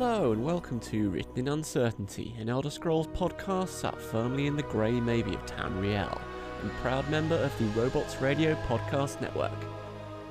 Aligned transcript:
Hello 0.00 0.32
and 0.32 0.42
welcome 0.42 0.80
to 0.80 1.10
Written 1.10 1.40
in 1.40 1.48
Uncertainty, 1.48 2.34
an 2.38 2.48
Elder 2.48 2.70
Scrolls 2.70 3.06
podcast 3.08 3.68
sat 3.68 4.00
firmly 4.00 4.46
in 4.46 4.56
the 4.56 4.62
grey 4.62 4.98
maybe 4.98 5.34
of 5.34 5.44
Tamriel, 5.44 6.18
and 6.62 6.70
proud 6.76 7.06
member 7.10 7.34
of 7.34 7.52
the 7.58 7.66
Robots 7.78 8.18
Radio 8.18 8.54
Podcast 8.66 9.20
Network. 9.20 9.52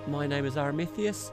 My 0.08 0.26
name 0.26 0.46
is 0.46 0.56
Aramithius, 0.56 1.32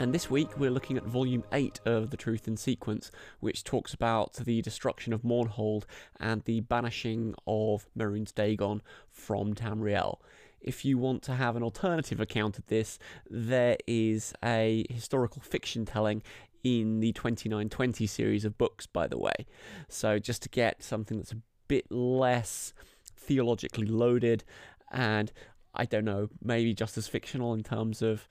and 0.00 0.12
this 0.12 0.28
week 0.28 0.48
we're 0.58 0.72
looking 0.72 0.96
at 0.96 1.04
Volume 1.04 1.44
8 1.52 1.78
of 1.84 2.10
The 2.10 2.16
Truth 2.16 2.48
in 2.48 2.56
Sequence, 2.56 3.12
which 3.38 3.62
talks 3.62 3.94
about 3.94 4.32
the 4.32 4.60
destruction 4.62 5.12
of 5.12 5.22
Mournhold 5.22 5.84
and 6.18 6.42
the 6.42 6.62
banishing 6.62 7.36
of 7.46 7.86
Mehrunes 7.96 8.34
Dagon 8.34 8.82
from 9.12 9.54
Tamriel. 9.54 10.18
If 10.60 10.84
you 10.84 10.98
want 10.98 11.22
to 11.22 11.34
have 11.34 11.54
an 11.54 11.62
alternative 11.62 12.18
account 12.18 12.58
of 12.58 12.66
this, 12.66 12.98
there 13.30 13.76
is 13.86 14.34
a 14.44 14.84
historical 14.90 15.40
fiction 15.40 15.84
telling 15.84 16.22
in 16.66 17.00
the 17.00 17.12
2920 17.12 18.06
series 18.06 18.44
of 18.44 18.58
books, 18.58 18.86
by 18.86 19.06
the 19.06 19.18
way. 19.18 19.46
So, 19.88 20.18
just 20.18 20.42
to 20.42 20.48
get 20.48 20.82
something 20.82 21.16
that's 21.16 21.32
a 21.32 21.38
bit 21.68 21.90
less 21.90 22.74
theologically 23.16 23.86
loaded 23.86 24.44
and 24.90 25.32
I 25.74 25.84
don't 25.84 26.04
know, 26.04 26.28
maybe 26.42 26.74
just 26.74 26.96
as 26.96 27.06
fictional 27.06 27.52
in 27.52 27.62
terms 27.62 28.02
of 28.02 28.28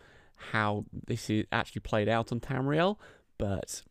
how 0.51 0.85
this 1.07 1.29
is 1.29 1.45
actually 1.51 1.81
played 1.81 2.09
out 2.09 2.31
on 2.31 2.39
Tamriel, 2.39 2.97
but 3.37 3.83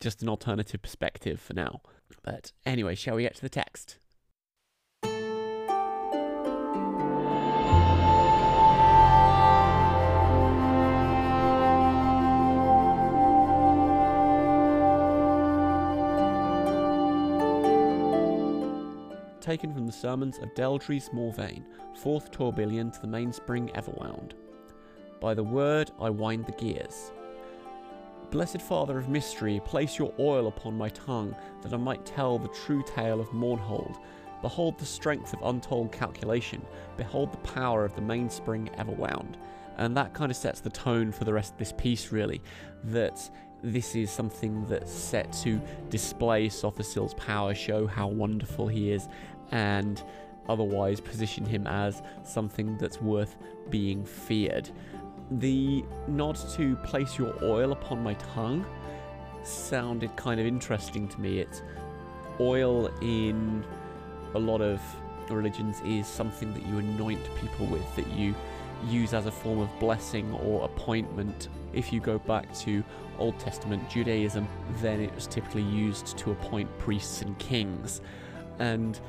just 0.00 0.22
an 0.22 0.28
alternative 0.28 0.80
perspective 0.80 1.40
for 1.40 1.54
now. 1.54 1.82
But 2.22 2.52
anyway, 2.64 2.94
shall 2.94 3.16
we 3.16 3.22
get 3.22 3.34
to 3.36 3.42
the 3.42 3.48
text? 3.48 3.98
Taken 19.42 19.74
from 19.74 19.86
the 19.86 19.92
sermons 19.92 20.38
of 20.38 20.54
Deldries 20.54 21.08
Morvayn, 21.08 21.64
4th 22.00 22.30
Tourbillon 22.30 22.92
to 22.92 23.00
the 23.00 23.08
mainspring 23.08 23.70
Everwound. 23.70 24.34
By 25.20 25.34
the 25.34 25.42
word 25.42 25.90
I 26.00 26.10
wind 26.10 26.46
the 26.46 26.52
gears. 26.52 27.10
Blessed 28.30 28.62
Father 28.62 28.96
of 28.96 29.08
Mystery, 29.08 29.60
place 29.64 29.98
your 29.98 30.14
oil 30.20 30.46
upon 30.46 30.78
my 30.78 30.90
tongue, 30.90 31.34
that 31.62 31.74
I 31.74 31.76
might 31.76 32.06
tell 32.06 32.38
the 32.38 32.54
true 32.64 32.84
tale 32.86 33.20
of 33.20 33.30
Mournhold. 33.30 33.96
Behold 34.42 34.78
the 34.78 34.86
strength 34.86 35.32
of 35.32 35.42
untold 35.42 35.90
calculation, 35.90 36.64
behold 36.96 37.32
the 37.32 37.38
power 37.38 37.84
of 37.84 37.96
the 37.96 38.00
mainspring 38.00 38.70
Everwound. 38.78 39.34
And 39.76 39.96
that 39.96 40.14
kind 40.14 40.30
of 40.30 40.36
sets 40.36 40.60
the 40.60 40.70
tone 40.70 41.10
for 41.10 41.24
the 41.24 41.32
rest 41.32 41.54
of 41.54 41.58
this 41.58 41.72
piece, 41.72 42.12
really. 42.12 42.40
That 42.84 43.28
this 43.62 43.94
is 43.94 44.10
something 44.10 44.66
that's 44.66 44.92
set 44.92 45.32
to 45.32 45.60
display 45.88 46.48
Sotha 46.48 46.84
Sil's 46.84 47.14
power, 47.14 47.54
show 47.54 47.86
how 47.86 48.08
wonderful 48.08 48.66
he 48.66 48.90
is, 48.90 49.08
and 49.52 50.02
otherwise 50.48 51.00
position 51.00 51.44
him 51.44 51.66
as 51.66 52.02
something 52.24 52.76
that's 52.78 53.00
worth 53.00 53.36
being 53.70 54.04
feared. 54.04 54.70
The 55.30 55.84
nod 56.08 56.36
to 56.54 56.76
place 56.76 57.16
your 57.16 57.34
oil 57.42 57.72
upon 57.72 58.02
my 58.02 58.14
tongue 58.14 58.66
sounded 59.44 60.14
kind 60.16 60.40
of 60.40 60.46
interesting 60.46 61.08
to 61.08 61.20
me. 61.20 61.38
It's 61.38 61.62
oil 62.40 62.88
in 63.00 63.64
a 64.34 64.38
lot 64.38 64.60
of 64.60 64.80
religions 65.30 65.80
is 65.84 66.06
something 66.06 66.52
that 66.54 66.66
you 66.66 66.78
anoint 66.78 67.22
people 67.40 67.66
with, 67.66 67.96
that 67.96 68.06
you 68.12 68.34
use 68.88 69.14
as 69.14 69.26
a 69.26 69.30
form 69.30 69.60
of 69.60 69.68
blessing 69.78 70.32
or 70.34 70.64
appointment. 70.64 71.48
If 71.72 71.92
you 71.92 72.00
go 72.00 72.18
back 72.18 72.52
to 72.58 72.82
Old 73.18 73.38
Testament 73.38 73.88
Judaism, 73.88 74.46
then 74.80 75.00
it 75.00 75.14
was 75.14 75.26
typically 75.26 75.62
used 75.62 76.18
to 76.18 76.32
appoint 76.32 76.76
priests 76.78 77.22
and 77.22 77.38
kings. 77.38 78.00
And 78.58 79.00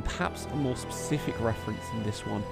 perhaps 0.00 0.46
a 0.46 0.56
more 0.56 0.76
specific 0.76 1.38
reference 1.40 1.82
in 1.92 2.02
this 2.04 2.24
one 2.26 2.42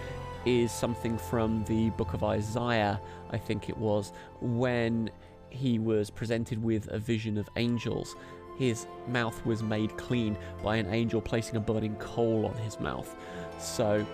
is 0.44 0.72
something 0.72 1.16
from 1.16 1.64
the 1.64 1.90
book 1.90 2.12
of 2.14 2.22
Isaiah, 2.24 3.00
I 3.30 3.38
think 3.38 3.68
it 3.68 3.76
was, 3.76 4.12
when 4.40 5.10
he 5.50 5.78
was 5.78 6.10
presented 6.10 6.62
with 6.62 6.88
a 6.88 6.98
vision 6.98 7.38
of 7.38 7.48
angels. 7.56 8.16
His 8.58 8.86
mouth 9.08 9.44
was 9.46 9.62
made 9.62 9.96
clean 9.96 10.36
by 10.62 10.76
an 10.76 10.92
angel 10.92 11.20
placing 11.20 11.56
a 11.56 11.60
burning 11.60 11.96
coal 11.96 12.46
on 12.46 12.54
his 12.62 12.78
mouth. 12.78 13.16
So, 13.58 14.06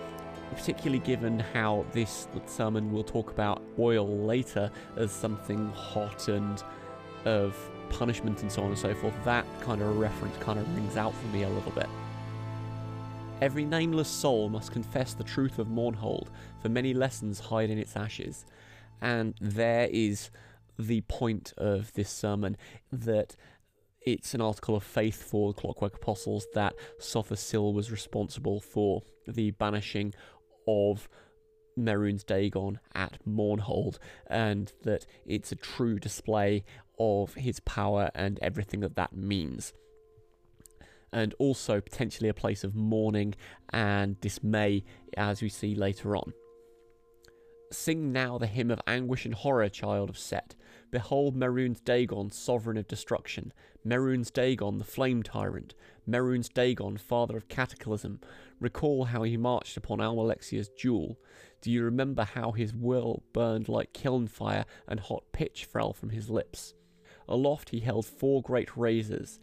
particularly 0.55 0.99
given 0.99 1.39
how 1.39 1.85
this 1.91 2.27
sermon 2.45 2.91
will 2.93 3.03
talk 3.03 3.31
about 3.31 3.61
oil 3.77 4.07
later 4.07 4.71
as 4.95 5.11
something 5.11 5.69
hot 5.71 6.29
and 6.29 6.63
of 7.25 7.55
punishment 7.89 8.41
and 8.41 8.51
so 8.51 8.61
on 8.61 8.69
and 8.69 8.77
so 8.77 8.93
forth, 8.95 9.13
that 9.25 9.45
kind 9.61 9.81
of 9.81 9.97
reference 9.97 10.35
kind 10.37 10.59
of 10.59 10.75
rings 10.75 10.95
out 10.97 11.13
for 11.13 11.27
me 11.27 11.43
a 11.43 11.49
little 11.49 11.71
bit. 11.71 11.87
Every 13.39 13.65
nameless 13.65 14.07
soul 14.07 14.49
must 14.49 14.71
confess 14.71 15.13
the 15.13 15.23
truth 15.23 15.59
of 15.59 15.67
Mournhold, 15.67 16.29
for 16.59 16.69
many 16.69 16.95
lessons 16.95 17.39
hide 17.39 17.69
in 17.69 17.77
its 17.77 17.95
ashes. 17.95 18.45
And 18.99 19.35
there 19.39 19.87
is 19.91 20.31
the 20.79 21.01
point 21.01 21.53
of 21.55 21.93
this 21.93 22.09
sermon 22.09 22.57
that 22.91 23.35
it's 24.01 24.33
an 24.33 24.41
article 24.41 24.75
of 24.75 24.83
faith 24.83 25.21
for 25.21 25.53
the 25.53 25.61
Clockwork 25.61 25.97
Apostles 25.97 26.47
that 26.55 26.73
Sotha 26.99 27.37
Sil 27.37 27.73
was 27.73 27.91
responsible 27.91 28.59
for 28.59 29.03
the 29.27 29.51
banishing 29.51 30.15
of 30.67 31.07
Mehrunes 31.77 32.25
Dagon 32.25 32.79
at 32.95 33.19
Mournhold, 33.23 33.99
and 34.25 34.73
that 34.81 35.05
it's 35.27 35.51
a 35.51 35.55
true 35.55 35.99
display 35.99 36.63
of 36.97 37.35
his 37.35 37.59
power 37.59 38.09
and 38.15 38.39
everything 38.41 38.79
that 38.79 38.95
that 38.95 39.15
means 39.15 39.73
and 41.11 41.33
also 41.39 41.81
potentially 41.81 42.29
a 42.29 42.33
place 42.33 42.63
of 42.63 42.75
mourning 42.75 43.35
and 43.69 44.19
dismay 44.21 44.83
as 45.15 45.41
we 45.41 45.49
see 45.49 45.75
later 45.75 46.15
on. 46.15 46.33
Sing 47.71 48.13
now 48.13 48.37
the 48.37 48.47
hymn 48.47 48.71
of 48.71 48.81
anguish 48.87 49.25
and 49.25 49.33
horror, 49.33 49.67
child 49.67 50.09
of 50.09 50.17
Seht. 50.17 50.55
Behold 50.89 51.35
Mehrunes 51.35 51.83
Dagon, 51.83 52.31
sovereign 52.31 52.77
of 52.77 52.87
destruction. 52.87 53.51
Mehrunes 53.85 54.31
Dagon, 54.31 54.77
the 54.77 54.85
flame 54.85 55.21
tyrant. 55.21 55.73
Mehrunes 56.07 56.47
Dagon, 56.53 56.95
father 56.95 57.35
of 57.35 57.49
cataclysm. 57.49 58.21
Recall 58.61 59.05
how 59.05 59.23
he 59.23 59.35
marched 59.35 59.75
upon 59.75 59.99
Almalexia's 59.99 60.69
jewel. 60.69 61.19
Do 61.61 61.69
you 61.69 61.83
remember 61.83 62.23
how 62.23 62.53
his 62.53 62.73
will 62.73 63.23
burned 63.33 63.67
like 63.67 63.91
kiln 63.91 64.27
fire 64.27 64.63
and 64.87 65.01
hot 65.01 65.25
pitch 65.33 65.65
fell 65.65 65.91
from 65.91 66.11
his 66.11 66.29
lips? 66.29 66.73
Aloft 67.27 67.71
he 67.71 67.81
held 67.81 68.05
four 68.05 68.41
great 68.41 68.77
razors. 68.77 69.39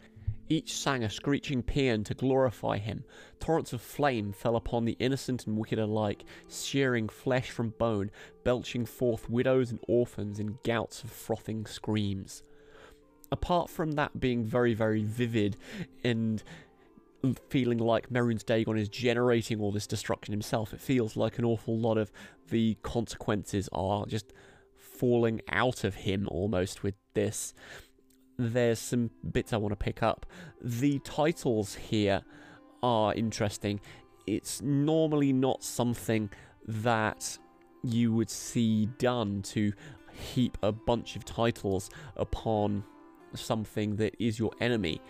Each 0.47 0.73
sang 0.73 1.03
a 1.03 1.09
screeching 1.09 1.63
paean 1.63 2.03
to 2.03 2.13
glorify 2.13 2.77
him. 2.77 3.03
Torrents 3.39 3.73
of 3.73 3.81
flame 3.81 4.31
fell 4.31 4.55
upon 4.55 4.85
the 4.85 4.95
innocent 4.99 5.47
and 5.47 5.57
wicked 5.57 5.79
alike, 5.79 6.23
shearing 6.47 7.09
flesh 7.09 7.49
from 7.49 7.69
bone, 7.79 8.11
belching 8.43 8.85
forth 8.85 9.29
widows 9.29 9.71
and 9.71 9.79
orphans 9.87 10.39
in 10.39 10.59
gouts 10.63 11.03
of 11.03 11.09
frothing 11.09 11.65
screams. 11.65 12.43
Apart 13.31 13.71
from 13.71 13.93
that 13.93 14.19
being 14.19 14.43
very, 14.43 14.75
very 14.75 15.03
vivid 15.03 15.57
and 16.03 16.43
feeling 17.49 17.79
like 17.79 18.11
Mehrunes 18.11 18.45
Dagon 18.45 18.77
is 18.77 18.87
generating 18.87 19.59
all 19.59 19.71
this 19.71 19.87
destruction 19.87 20.31
himself, 20.31 20.73
it 20.73 20.79
feels 20.79 21.17
like 21.17 21.39
an 21.39 21.45
awful 21.45 21.75
lot 21.75 21.97
of 21.97 22.11
the 22.51 22.77
consequences 22.83 23.67
are 23.71 24.05
just 24.05 24.31
falling 24.75 25.41
out 25.49 25.83
of 25.83 25.95
him 25.95 26.27
almost 26.29 26.83
with 26.83 26.93
this 27.15 27.53
there's 28.37 28.79
some 28.79 29.11
bits 29.31 29.53
I 29.53 29.57
want 29.57 29.71
to 29.71 29.77
pick 29.77 30.03
up. 30.03 30.25
The 30.61 30.99
titles 30.99 31.75
here 31.75 32.21
are 32.83 33.13
interesting. 33.13 33.79
It's 34.27 34.61
normally 34.61 35.33
not 35.33 35.63
something 35.63 36.29
that 36.67 37.37
you 37.83 38.11
would 38.13 38.29
see 38.29 38.87
done 38.97 39.41
to 39.43 39.71
heap 40.11 40.57
a 40.63 40.71
bunch 40.71 41.15
of 41.15 41.25
titles 41.25 41.89
upon 42.15 42.83
something 43.33 43.95
that 43.97 44.15
is 44.19 44.39
your 44.39 44.51
enemy. 44.61 45.01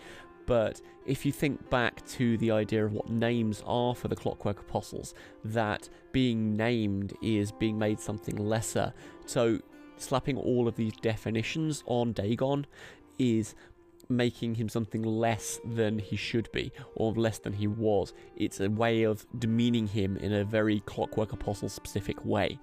But 0.46 0.80
if 1.06 1.26
you 1.26 1.32
think 1.32 1.68
back 1.70 2.06
to 2.08 2.38
the 2.38 2.52
idea 2.52 2.84
of 2.84 2.92
what 2.92 3.10
names 3.10 3.62
are 3.66 3.94
for 3.94 4.08
the 4.08 4.16
Clockwork 4.16 4.60
Apostles, 4.60 5.14
that 5.44 5.88
being 6.12 6.56
named 6.56 7.14
is 7.20 7.50
being 7.50 7.78
made 7.78 7.98
something 7.98 8.36
lesser. 8.36 8.92
So 9.26 9.58
slapping 9.96 10.36
all 10.36 10.68
of 10.68 10.76
these 10.76 10.92
definitions 11.02 11.82
on 11.86 12.12
Dagon 12.12 12.66
is 13.18 13.54
making 14.08 14.54
him 14.54 14.68
something 14.68 15.02
less 15.02 15.58
than 15.64 15.98
he 15.98 16.16
should 16.16 16.50
be 16.52 16.72
or 16.94 17.12
less 17.12 17.38
than 17.38 17.52
he 17.52 17.66
was. 17.66 18.12
It's 18.36 18.60
a 18.60 18.70
way 18.70 19.02
of 19.02 19.26
demeaning 19.38 19.86
him 19.86 20.16
in 20.18 20.32
a 20.32 20.44
very 20.44 20.80
Clockwork 20.80 21.32
Apostle 21.32 21.68
specific 21.68 22.24
way. 22.24 22.58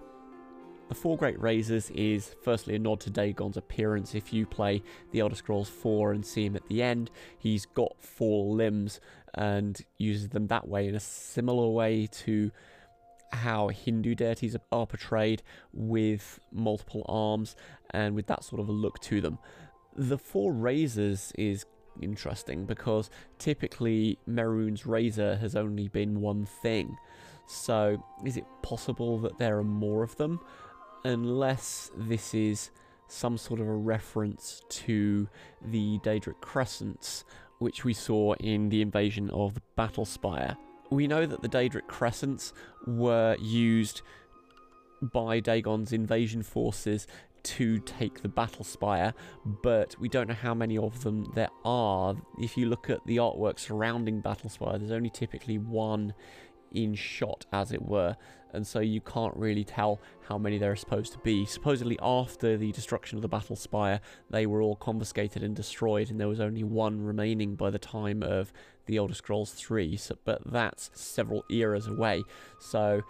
The 0.90 0.96
Four 0.96 1.18
Great 1.18 1.42
Razors 1.42 1.90
is 1.92 2.36
firstly 2.44 2.76
a 2.76 2.80
nod 2.80 3.00
to 3.02 3.10
Dagon's 3.10 3.58
appearance. 3.58 4.16
If 4.16 4.34
you 4.34 4.46
play 4.46 4.84
The 5.12 5.22
Elder 5.22 5.36
Scrolls 5.36 5.70
4 5.70 6.12
and 6.12 6.26
see 6.26 6.46
him 6.46 6.56
at 6.56 6.68
the 6.68 6.84
end, 6.84 7.10
he's 7.40 7.66
got 7.66 7.96
four 8.00 8.54
limbs 8.54 9.00
and 9.34 9.80
uses 9.98 10.30
them 10.30 10.48
that 10.48 10.68
way 10.68 10.88
in 10.88 10.96
a 10.96 11.00
similar 11.00 11.68
way 11.70 12.08
to 12.12 12.52
how 13.32 13.70
Hindu 13.70 14.14
deities 14.14 14.56
are 14.72 14.86
portrayed 14.86 15.42
with 15.74 16.40
multiple 16.52 17.04
arms 17.10 17.56
and 17.92 18.14
with 18.14 18.28
that 18.28 18.44
sort 18.44 18.62
of 18.62 18.70
a 18.70 18.74
look 18.74 19.00
to 19.00 19.22
them 19.22 19.40
The 19.96 20.18
four 20.18 20.54
razors 20.54 21.32
is 21.38 21.66
interesting 22.02 22.66
because 22.66 23.10
typically 23.38 24.18
Mehrunes' 24.28 24.86
razor 24.86 25.36
has 25.38 25.56
only 25.56 25.88
been 25.88 26.22
one 26.22 26.46
thing. 26.46 26.98
So, 27.46 28.04
is 28.26 28.38
it 28.38 28.46
possible 28.62 29.20
that 29.20 29.38
there 29.38 29.58
are 29.60 29.64
more 29.64 30.04
of 30.04 30.16
them? 30.18 30.40
Unless 31.04 31.92
this 31.96 32.34
is 32.34 32.72
some 33.08 33.38
sort 33.38 33.60
of 33.60 33.68
a 33.68 33.74
reference 33.74 34.62
to 34.70 35.28
the 35.62 36.00
Daedric 36.00 36.42
Crescents, 36.42 37.26
which 37.60 37.84
we 37.84 37.94
saw 37.94 38.34
in 38.36 38.70
the 38.70 38.82
invasion 38.82 39.30
of 39.30 39.54
the 39.54 39.62
Battlespire. 39.78 40.56
We 40.90 41.08
know 41.08 41.26
that 41.26 41.42
the 41.42 41.50
Daedric 41.50 41.88
Crescents 41.88 42.54
were 42.88 43.36
used 43.40 44.02
by 45.02 45.40
Dagon's 45.42 45.92
invasion 45.92 46.44
forces 46.44 47.08
to 47.44 47.80
take 47.80 48.22
the 48.22 48.30
Battlespire, 48.30 49.14
but 49.62 49.96
we 50.00 50.10
don't 50.10 50.28
know 50.28 50.34
how 50.34 50.54
many 50.54 50.78
of 50.78 51.04
them 51.04 51.32
there 51.36 51.50
are. 51.66 52.16
If 52.40 52.58
you 52.58 52.68
look 52.68 52.90
at 52.90 53.06
the 53.06 53.18
artwork 53.18 53.60
surrounding 53.60 54.22
Battlespire, 54.22 54.80
there's 54.80 54.92
only 54.92 55.10
typically 55.10 55.58
one 55.58 56.14
in 56.72 56.96
shot, 56.96 57.46
as 57.52 57.72
it 57.72 57.82
were, 57.82 58.16
and 58.52 58.66
so 58.66 58.80
you 58.80 59.02
can't 59.02 59.36
really 59.36 59.64
tell 59.64 60.00
how 60.28 60.38
many 60.38 60.58
there 60.58 60.72
are 60.72 60.76
supposed 60.76 61.12
to 61.14 61.20
be. 61.20 61.46
Supposedly, 61.46 61.98
after 62.02 62.58
the 62.58 62.72
destruction 62.72 63.18
of 63.18 63.22
the 63.22 63.30
Battlespire, 63.30 64.00
they 64.30 64.46
were 64.46 64.62
all 64.62 64.76
confiscated 64.76 65.44
and 65.44 65.56
destroyed, 65.56 66.10
and 66.10 66.20
there 66.20 66.28
was 66.28 66.40
only 66.40 66.64
one 66.64 67.02
remaining 67.02 67.56
by 67.56 67.70
the 67.70 67.80
time 67.80 68.24
of 68.24 68.54
the 68.86 68.98
Elder 68.98 69.14
Scrolls 69.14 69.52
3. 69.52 69.98
So, 69.98 70.16
but 70.24 70.42
that's 70.52 70.92
several 70.94 71.44
eras 71.50 71.88
away. 71.88 72.24
So, 72.60 73.02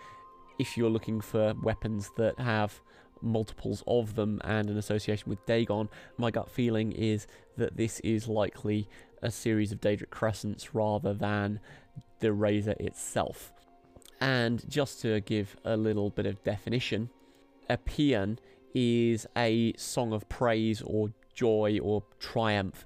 if 0.60 0.78
you're 0.78 0.90
looking 0.90 1.20
for 1.20 1.54
weapons 1.62 2.10
that 2.18 2.40
have 2.40 2.82
multiples 3.24 3.84
of 3.88 4.16
them 4.16 4.42
and 4.44 4.70
an 4.70 4.78
association 4.78 5.30
with 5.30 5.46
Dagon, 5.46 5.90
my 6.18 6.30
gut 6.30 6.50
feeling 6.50 6.92
is 6.92 7.26
that 7.58 7.78
this 7.78 8.00
is 8.02 8.28
likely 8.28 8.88
a 9.22 9.32
series 9.32 9.72
of 9.72 9.80
Daedric 9.80 10.10
Crescents 10.10 10.76
rather 10.76 11.14
than 11.14 11.60
the 12.20 12.34
razor 12.34 12.76
itself. 12.80 13.54
And 14.20 14.68
just 14.70 15.02
to 15.02 15.20
give 15.22 15.58
a 15.64 15.76
little 15.78 16.10
bit 16.10 16.26
of 16.26 16.44
definition, 16.44 17.10
a 17.70 17.78
paean 17.78 18.40
is 18.74 19.28
a 19.36 19.74
song 19.78 20.14
of 20.14 20.28
praise 20.30 20.82
or 20.82 21.12
joy 21.34 21.80
or 21.82 22.04
triumph. 22.20 22.86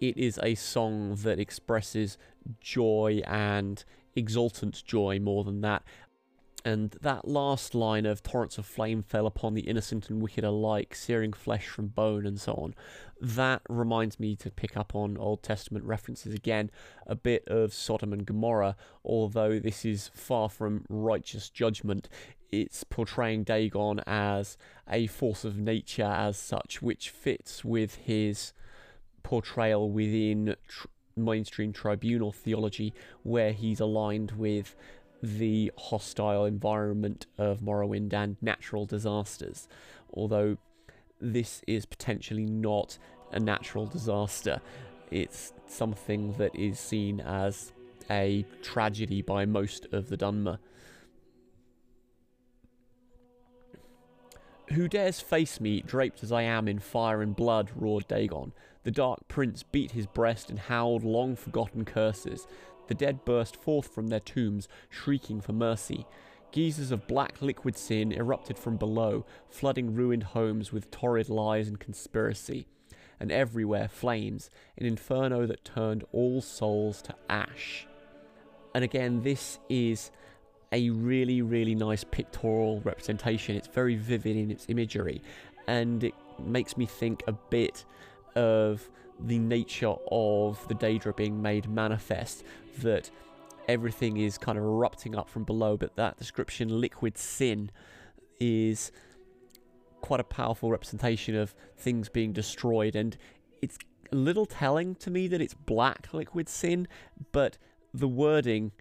It 0.00 0.16
is 0.16 0.38
a 0.42 0.54
song 0.54 1.16
that 1.22 1.38
expresses 1.38 2.18
joy 2.60 3.22
and 3.26 3.84
exultant 4.14 4.82
joy 4.84 5.18
more 5.20 5.44
than 5.44 5.60
that, 5.62 5.82
and 6.64 6.90
that 7.02 7.28
last 7.28 7.74
line 7.74 8.06
of 8.06 8.22
torrents 8.22 8.58
of 8.58 8.66
flame 8.66 9.02
fell 9.02 9.26
upon 9.26 9.54
the 9.54 9.62
innocent 9.62 10.10
and 10.10 10.20
wicked 10.20 10.44
alike, 10.44 10.94
searing 10.94 11.32
flesh 11.32 11.66
from 11.66 11.88
bone, 11.88 12.26
and 12.26 12.40
so 12.40 12.54
on. 12.54 12.74
That 13.20 13.62
reminds 13.68 14.18
me 14.18 14.36
to 14.36 14.50
pick 14.50 14.76
up 14.76 14.94
on 14.94 15.16
Old 15.16 15.42
Testament 15.42 15.84
references 15.84 16.34
again, 16.34 16.70
a 17.06 17.14
bit 17.14 17.46
of 17.48 17.72
Sodom 17.72 18.12
and 18.12 18.26
Gomorrah, 18.26 18.76
although 19.04 19.58
this 19.58 19.84
is 19.84 20.10
far 20.14 20.48
from 20.48 20.84
righteous 20.88 21.48
judgment. 21.48 22.08
It's 22.50 22.84
portraying 22.84 23.44
Dagon 23.44 24.00
as 24.06 24.56
a 24.88 25.06
force 25.06 25.44
of 25.44 25.58
nature 25.58 26.04
as 26.04 26.38
such, 26.38 26.80
which 26.80 27.10
fits 27.10 27.64
with 27.64 27.96
his 27.96 28.52
portrayal 29.22 29.90
within 29.90 30.56
tr- 30.66 30.86
mainstream 31.16 31.72
tribunal 31.72 32.32
theology, 32.32 32.94
where 33.22 33.52
he's 33.52 33.80
aligned 33.80 34.32
with 34.32 34.74
the 35.22 35.72
hostile 35.76 36.44
environment 36.44 37.26
of 37.36 37.60
Morrowind 37.60 38.12
and 38.12 38.36
natural 38.40 38.86
disasters. 38.86 39.68
Although 40.12 40.58
this 41.20 41.62
is 41.66 41.86
potentially 41.86 42.46
not 42.46 42.98
a 43.32 43.40
natural 43.40 43.86
disaster, 43.86 44.60
it's 45.10 45.52
something 45.66 46.32
that 46.34 46.54
is 46.54 46.78
seen 46.78 47.20
as 47.20 47.72
a 48.10 48.44
tragedy 48.62 49.22
by 49.22 49.44
most 49.44 49.86
of 49.92 50.08
the 50.08 50.16
Dunmer. 50.16 50.58
Who 54.72 54.86
dares 54.86 55.20
face 55.20 55.60
me, 55.60 55.80
draped 55.80 56.22
as 56.22 56.30
I 56.30 56.42
am 56.42 56.68
in 56.68 56.78
fire 56.78 57.22
and 57.22 57.34
blood? 57.34 57.70
roared 57.74 58.06
Dagon. 58.06 58.52
The 58.84 58.90
Dark 58.90 59.26
Prince 59.26 59.62
beat 59.62 59.92
his 59.92 60.06
breast 60.06 60.50
and 60.50 60.58
howled 60.58 61.04
long 61.04 61.36
forgotten 61.36 61.84
curses. 61.84 62.46
The 62.88 62.94
dead 62.94 63.24
burst 63.24 63.56
forth 63.56 63.88
from 63.88 64.08
their 64.08 64.20
tombs, 64.20 64.68
shrieking 64.90 65.40
for 65.40 65.52
mercy. 65.52 66.06
Geysers 66.52 66.90
of 66.90 67.06
black 67.06 67.40
liquid 67.40 67.76
sin 67.76 68.10
erupted 68.12 68.58
from 68.58 68.76
below, 68.76 69.24
flooding 69.48 69.94
ruined 69.94 70.22
homes 70.24 70.72
with 70.72 70.90
torrid 70.90 71.28
lies 71.28 71.68
and 71.68 71.78
conspiracy. 71.78 72.66
And 73.20 73.30
everywhere 73.30 73.88
flames, 73.88 74.48
an 74.76 74.86
inferno 74.86 75.46
that 75.46 75.64
turned 75.64 76.04
all 76.12 76.40
souls 76.40 77.02
to 77.02 77.14
ash. 77.28 77.86
And 78.74 78.84
again, 78.84 79.22
this 79.22 79.58
is 79.68 80.10
a 80.72 80.90
really, 80.90 81.42
really 81.42 81.74
nice 81.74 82.04
pictorial 82.04 82.80
representation. 82.80 83.56
It's 83.56 83.68
very 83.68 83.96
vivid 83.96 84.36
in 84.36 84.50
its 84.50 84.66
imagery, 84.68 85.22
and 85.66 86.04
it 86.04 86.14
makes 86.38 86.76
me 86.76 86.86
think 86.86 87.22
a 87.26 87.32
bit 87.32 87.84
of 88.36 88.88
the 89.20 89.38
nature 89.38 89.94
of 90.10 90.66
the 90.68 90.74
Daedra 90.74 91.16
being 91.16 91.40
made 91.40 91.68
manifest, 91.68 92.44
that 92.78 93.10
everything 93.68 94.16
is 94.16 94.38
kind 94.38 94.58
of 94.58 94.64
erupting 94.64 95.14
up 95.14 95.28
from 95.28 95.44
below, 95.44 95.76
but 95.76 95.96
that 95.96 96.16
description, 96.16 96.80
liquid 96.80 97.18
sin, 97.18 97.70
is 98.40 98.92
quite 100.00 100.20
a 100.20 100.24
powerful 100.24 100.70
representation 100.70 101.34
of 101.34 101.54
things 101.76 102.08
being 102.08 102.32
destroyed, 102.32 102.94
and 102.94 103.16
it's 103.60 103.78
a 104.12 104.16
little 104.16 104.46
telling 104.46 104.94
to 104.94 105.10
me 105.10 105.28
that 105.28 105.40
it's 105.40 105.54
black 105.54 106.08
liquid 106.12 106.48
sin, 106.48 106.88
but 107.32 107.58
the 107.92 108.08
wording 108.08 108.72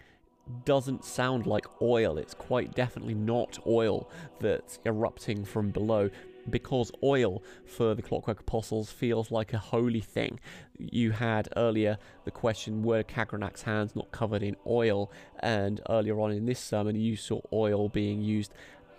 doesn't 0.63 1.03
sound 1.03 1.45
like 1.45 1.65
oil. 1.81 2.17
It's 2.17 2.33
quite 2.33 2.73
definitely 2.73 3.15
not 3.15 3.59
oil 3.67 4.09
that's 4.39 4.79
erupting 4.85 5.43
from 5.43 5.71
below 5.71 6.09
because 6.49 6.91
oil 7.03 7.43
for 7.65 7.95
the 7.95 8.01
Clockwork 8.01 8.39
Apostles 8.39 8.91
feels 8.91 9.31
like 9.31 9.53
a 9.53 9.57
holy 9.57 10.01
thing. 10.01 10.39
You 10.77 11.11
had 11.11 11.49
earlier 11.55 11.97
the 12.25 12.31
question 12.31 12.83
were 12.83 13.03
Kagranak's 13.03 13.63
hands 13.63 13.95
not 13.95 14.11
covered 14.11 14.43
in 14.43 14.55
oil, 14.65 15.11
and 15.39 15.81
earlier 15.89 16.19
on 16.19 16.31
in 16.31 16.45
this 16.45 16.59
sermon 16.59 16.95
you 16.95 17.15
saw 17.15 17.41
oil 17.51 17.89
being 17.89 18.21
used 18.21 18.53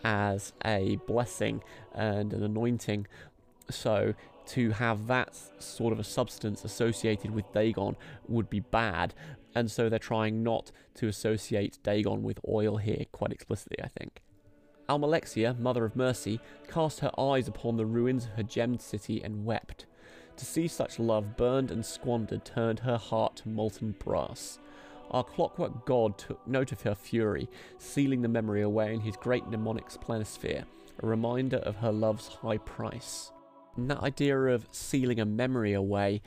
as 0.04 0.52
a 0.64 0.96
blessing 1.06 1.62
and 1.94 2.32
an 2.32 2.42
anointing. 2.42 3.06
So 3.70 4.14
to 4.46 4.70
have 4.70 5.06
that 5.08 5.36
sort 5.58 5.92
of 5.92 5.98
a 5.98 6.04
substance 6.04 6.64
associated 6.64 7.30
with 7.32 7.52
Dagon 7.52 7.96
would 8.26 8.48
be 8.48 8.60
bad, 8.60 9.14
and 9.54 9.70
so 9.70 9.88
they're 9.88 9.98
trying 9.98 10.42
not 10.42 10.70
to 10.94 11.08
associate 11.08 11.78
Dagon 11.82 12.22
with 12.22 12.40
oil 12.48 12.78
here 12.78 13.04
quite 13.12 13.32
explicitly, 13.32 13.82
I 13.82 13.88
think. 13.88 14.22
Almalexia, 14.88 15.58
Mother 15.58 15.84
of 15.84 15.96
Mercy, 15.96 16.40
cast 16.66 17.00
her 17.00 17.10
eyes 17.18 17.46
upon 17.46 17.76
the 17.76 17.86
ruins 17.86 18.24
of 18.24 18.30
her 18.32 18.42
gemmed 18.42 18.80
city 18.80 19.22
and 19.22 19.44
wept. 19.44 19.86
To 20.36 20.44
see 20.44 20.68
such 20.68 20.98
love 20.98 21.36
burned 21.36 21.70
and 21.70 21.84
squandered 21.84 22.44
turned 22.44 22.80
her 22.80 22.96
heart 22.96 23.36
to 23.36 23.48
molten 23.48 23.96
brass. 23.98 24.58
Our 25.10 25.24
clockwork 25.24 25.84
god 25.84 26.16
took 26.16 26.46
note 26.46 26.72
of 26.72 26.82
her 26.82 26.94
fury, 26.94 27.48
sealing 27.78 28.22
the 28.22 28.28
memory 28.28 28.62
away 28.62 28.94
in 28.94 29.00
his 29.00 29.16
great 29.16 29.46
mnemonic 29.48 29.88
planisphere, 29.88 30.64
a 31.02 31.06
reminder 31.06 31.58
of 31.58 31.76
her 31.76 31.92
love's 31.92 32.28
high 32.28 32.58
price. 32.58 33.32
And 33.76 33.90
that 33.90 34.02
idea 34.02 34.38
of 34.38 34.68
sealing 34.70 35.20
a 35.20 35.24
memory 35.24 35.72
away 35.72 36.22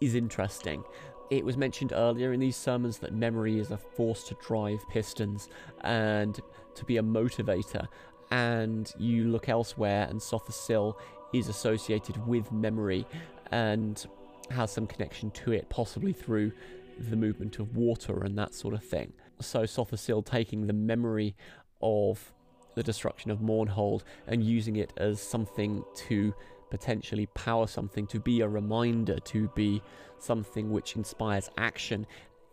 is 0.00 0.14
interesting. 0.14 0.82
It 1.30 1.44
was 1.44 1.56
mentioned 1.56 1.92
earlier 1.94 2.32
in 2.32 2.40
these 2.40 2.56
sermons 2.56 2.98
that 2.98 3.14
memory 3.14 3.58
is 3.58 3.70
a 3.70 3.78
force 3.78 4.24
to 4.24 4.36
drive 4.46 4.80
pistons 4.90 5.48
and 5.80 6.38
to 6.74 6.84
be 6.84 6.96
a 6.96 7.02
motivator. 7.02 7.86
And 8.30 8.90
you 8.98 9.24
look 9.24 9.48
elsewhere, 9.48 10.06
and 10.08 10.20
Sotha 10.20 10.94
is 11.32 11.48
associated 11.48 12.26
with 12.26 12.50
memory 12.52 13.06
and 13.50 14.04
has 14.50 14.70
some 14.70 14.86
connection 14.86 15.30
to 15.30 15.52
it, 15.52 15.68
possibly 15.68 16.12
through 16.12 16.52
the 16.98 17.16
movement 17.16 17.58
of 17.58 17.76
water 17.76 18.22
and 18.22 18.36
that 18.38 18.54
sort 18.54 18.74
of 18.74 18.84
thing. 18.84 19.12
So 19.40 19.64
Sotha 19.64 20.24
taking 20.24 20.66
the 20.66 20.72
memory 20.72 21.34
of 21.80 22.32
the 22.74 22.82
destruction 22.82 23.30
of 23.30 23.40
Mournhold 23.40 24.02
and 24.26 24.42
using 24.42 24.76
it 24.76 24.92
as 24.96 25.20
something 25.20 25.84
to 26.08 26.34
potentially 26.70 27.26
power 27.34 27.66
something, 27.66 28.06
to 28.06 28.18
be 28.18 28.40
a 28.40 28.48
reminder, 28.48 29.18
to 29.18 29.48
be 29.48 29.82
something 30.18 30.70
which 30.70 30.96
inspires 30.96 31.50
action, 31.58 32.06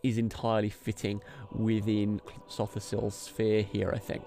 is 0.03 0.17
entirely 0.17 0.69
fitting 0.69 1.21
within 1.51 2.21
Sotha 2.47 2.81
Sil's 2.81 3.15
sphere 3.15 3.61
here, 3.61 3.91
I 3.93 3.99
think. 3.99 4.23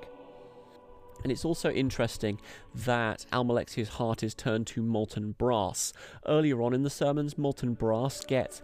And 1.22 1.30
it's 1.30 1.44
also 1.44 1.70
interesting 1.70 2.40
that 2.74 3.26
Almalexia's 3.32 3.90
heart 3.90 4.22
is 4.22 4.34
turned 4.34 4.66
to 4.68 4.82
molten 4.82 5.32
brass. 5.32 5.92
Earlier 6.26 6.60
on 6.62 6.74
in 6.74 6.82
the 6.82 6.90
sermons, 6.90 7.38
molten 7.38 7.74
brass 7.74 8.24
gets 8.24 8.60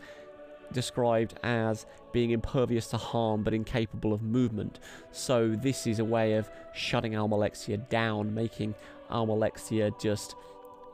described 0.72 1.34
as 1.42 1.86
being 2.12 2.30
impervious 2.30 2.88
to 2.88 2.96
harm 2.96 3.42
but 3.42 3.54
incapable 3.54 4.12
of 4.12 4.22
movement. 4.22 4.80
So 5.12 5.56
this 5.56 5.86
is 5.86 5.98
a 5.98 6.04
way 6.04 6.34
of 6.34 6.50
shutting 6.74 7.12
Almalexia 7.12 7.88
down, 7.88 8.34
making 8.34 8.74
Almalexia 9.10 9.98
just 10.00 10.34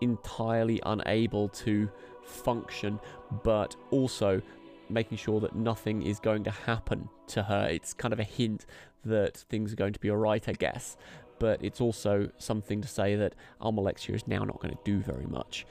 entirely 0.01 0.81
unable 0.85 1.49
to 1.49 1.91
function, 2.25 3.01
but 3.43 3.75
also 3.91 4.43
making 4.89 5.19
sure 5.19 5.41
that 5.41 5.55
nothing 5.55 6.03
is 6.03 6.21
going 6.21 6.45
to 6.45 6.51
happen 6.51 7.09
to 7.29 7.43
her. 7.43 7.69
It's 7.71 7.95
kind 7.95 8.13
of 8.13 8.21
a 8.21 8.25
hint 8.25 8.67
that 9.05 9.37
things 9.37 9.73
are 9.73 9.77
going 9.77 9.93
to 9.93 10.01
be 10.01 10.11
alright, 10.11 10.49
I 10.49 10.53
guess. 10.53 10.97
But 11.39 11.63
it's 11.65 11.81
also 11.81 12.31
something 12.39 12.81
to 12.81 12.89
say 12.89 13.17
that 13.17 13.35
Almalexia 13.61 14.15
is 14.15 14.27
now 14.27 14.45
not 14.45 14.61
going 14.61 14.75
to 14.75 14.81
do 14.85 15.01
very 15.01 15.27
much. 15.27 15.67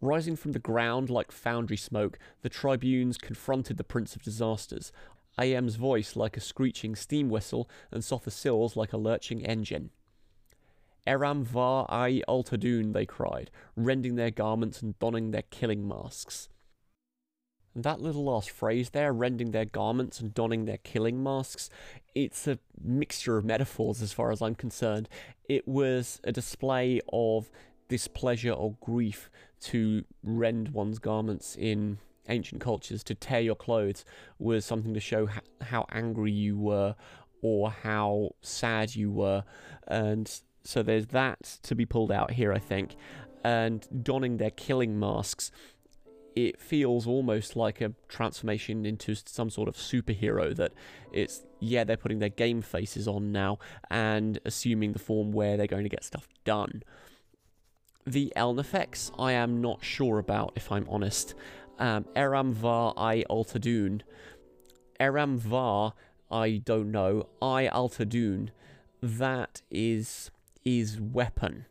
Rising 0.00 0.36
from 0.36 0.52
the 0.52 0.60
ground 0.60 1.10
like 1.10 1.32
foundry 1.32 1.76
smoke, 1.76 2.18
the 2.42 2.48
tribunes 2.48 3.18
confronted 3.18 3.76
the 3.76 3.84
Prince 3.84 4.14
of 4.14 4.22
Disasters. 4.22 4.92
Ayem's 5.40 5.74
voice 5.74 6.14
like 6.14 6.36
a 6.36 6.40
screeching 6.40 6.94
steam 6.94 7.28
whistle, 7.28 7.68
and 7.90 8.04
Sotha 8.04 8.30
Sil's 8.30 8.76
like 8.76 8.92
a 8.92 8.96
lurching 8.96 9.44
engine. 9.44 9.90
Eram 11.08 11.42
var 11.42 11.86
ai 11.88 12.22
altadun, 12.28 12.92
they 12.92 13.06
cried, 13.06 13.50
rending 13.74 14.16
their 14.16 14.30
garments 14.30 14.82
and 14.82 14.98
donning 14.98 15.30
their 15.30 15.42
killing 15.50 15.88
masks. 15.88 16.50
That 17.74 18.00
little 18.00 18.24
last 18.24 18.50
phrase 18.50 18.90
there, 18.90 19.12
rending 19.12 19.52
their 19.52 19.64
garments 19.64 20.20
and 20.20 20.34
donning 20.34 20.66
their 20.66 20.78
killing 20.78 21.22
masks, 21.22 21.70
it's 22.14 22.46
a 22.46 22.58
mixture 22.82 23.38
of 23.38 23.44
metaphors 23.44 24.02
as 24.02 24.12
far 24.12 24.30
as 24.30 24.42
I'm 24.42 24.54
concerned. 24.54 25.08
It 25.48 25.66
was 25.66 26.20
a 26.24 26.32
display 26.32 27.00
of 27.12 27.50
displeasure 27.88 28.52
or 28.52 28.74
grief 28.80 29.30
to 29.60 30.04
rend 30.22 30.70
one's 30.70 30.98
garments 30.98 31.56
in 31.56 31.98
ancient 32.28 32.60
cultures, 32.60 33.02
to 33.04 33.14
tear 33.14 33.40
your 33.40 33.54
clothes, 33.54 34.04
was 34.38 34.64
something 34.64 34.92
to 34.92 35.00
show 35.00 35.28
how 35.62 35.86
angry 35.90 36.32
you 36.32 36.58
were 36.58 36.94
or 37.40 37.70
how 37.70 38.34
sad 38.42 38.94
you 38.94 39.10
were. 39.10 39.44
And 39.86 40.40
so 40.68 40.82
there's 40.82 41.06
that 41.06 41.58
to 41.62 41.74
be 41.74 41.86
pulled 41.86 42.12
out 42.12 42.32
here, 42.32 42.52
I 42.52 42.58
think. 42.58 42.94
And 43.42 43.88
donning 44.02 44.36
their 44.36 44.50
killing 44.50 45.00
masks, 45.00 45.50
it 46.36 46.60
feels 46.60 47.06
almost 47.06 47.56
like 47.56 47.80
a 47.80 47.94
transformation 48.06 48.84
into 48.84 49.14
some 49.14 49.48
sort 49.48 49.70
of 49.70 49.76
superhero 49.76 50.54
that 50.56 50.72
it's, 51.10 51.46
yeah, 51.58 51.84
they're 51.84 51.96
putting 51.96 52.18
their 52.18 52.28
game 52.28 52.60
faces 52.60 53.08
on 53.08 53.32
now 53.32 53.58
and 53.90 54.40
assuming 54.44 54.92
the 54.92 54.98
form 54.98 55.32
where 55.32 55.56
they're 55.56 55.66
going 55.66 55.84
to 55.84 55.88
get 55.88 56.04
stuff 56.04 56.28
done. 56.44 56.82
The 58.06 58.30
Ehlnofex, 58.36 59.10
I 59.18 59.32
am 59.32 59.62
not 59.62 59.82
sure 59.82 60.18
about, 60.18 60.52
if 60.54 60.70
I'm 60.70 60.86
honest. 60.90 61.34
Um, 61.78 62.04
Eram 62.14 62.52
Var 62.52 62.92
I 62.94 63.24
Altadun. 63.30 64.02
Eram 65.00 65.38
Var, 65.38 65.94
I 66.30 66.60
don't 66.62 66.90
know. 66.90 67.30
I 67.40 67.70
Altadun, 67.72 68.50
that 69.00 69.62
is 69.70 70.30
is 70.64 71.00
weapon. 71.00 71.66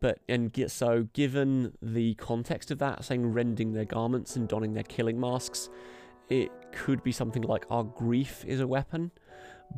But 0.00 0.18
and 0.28 0.52
get 0.52 0.70
so 0.70 1.08
given 1.14 1.72
the 1.80 2.14
context 2.14 2.70
of 2.70 2.78
that, 2.78 3.04
saying 3.04 3.32
rending 3.32 3.72
their 3.72 3.86
garments 3.86 4.36
and 4.36 4.46
donning 4.46 4.74
their 4.74 4.82
killing 4.82 5.18
masks, 5.18 5.70
it 6.28 6.50
could 6.72 7.02
be 7.02 7.12
something 7.12 7.42
like 7.42 7.64
our 7.70 7.84
grief 7.84 8.44
is 8.46 8.60
a 8.60 8.66
weapon, 8.66 9.10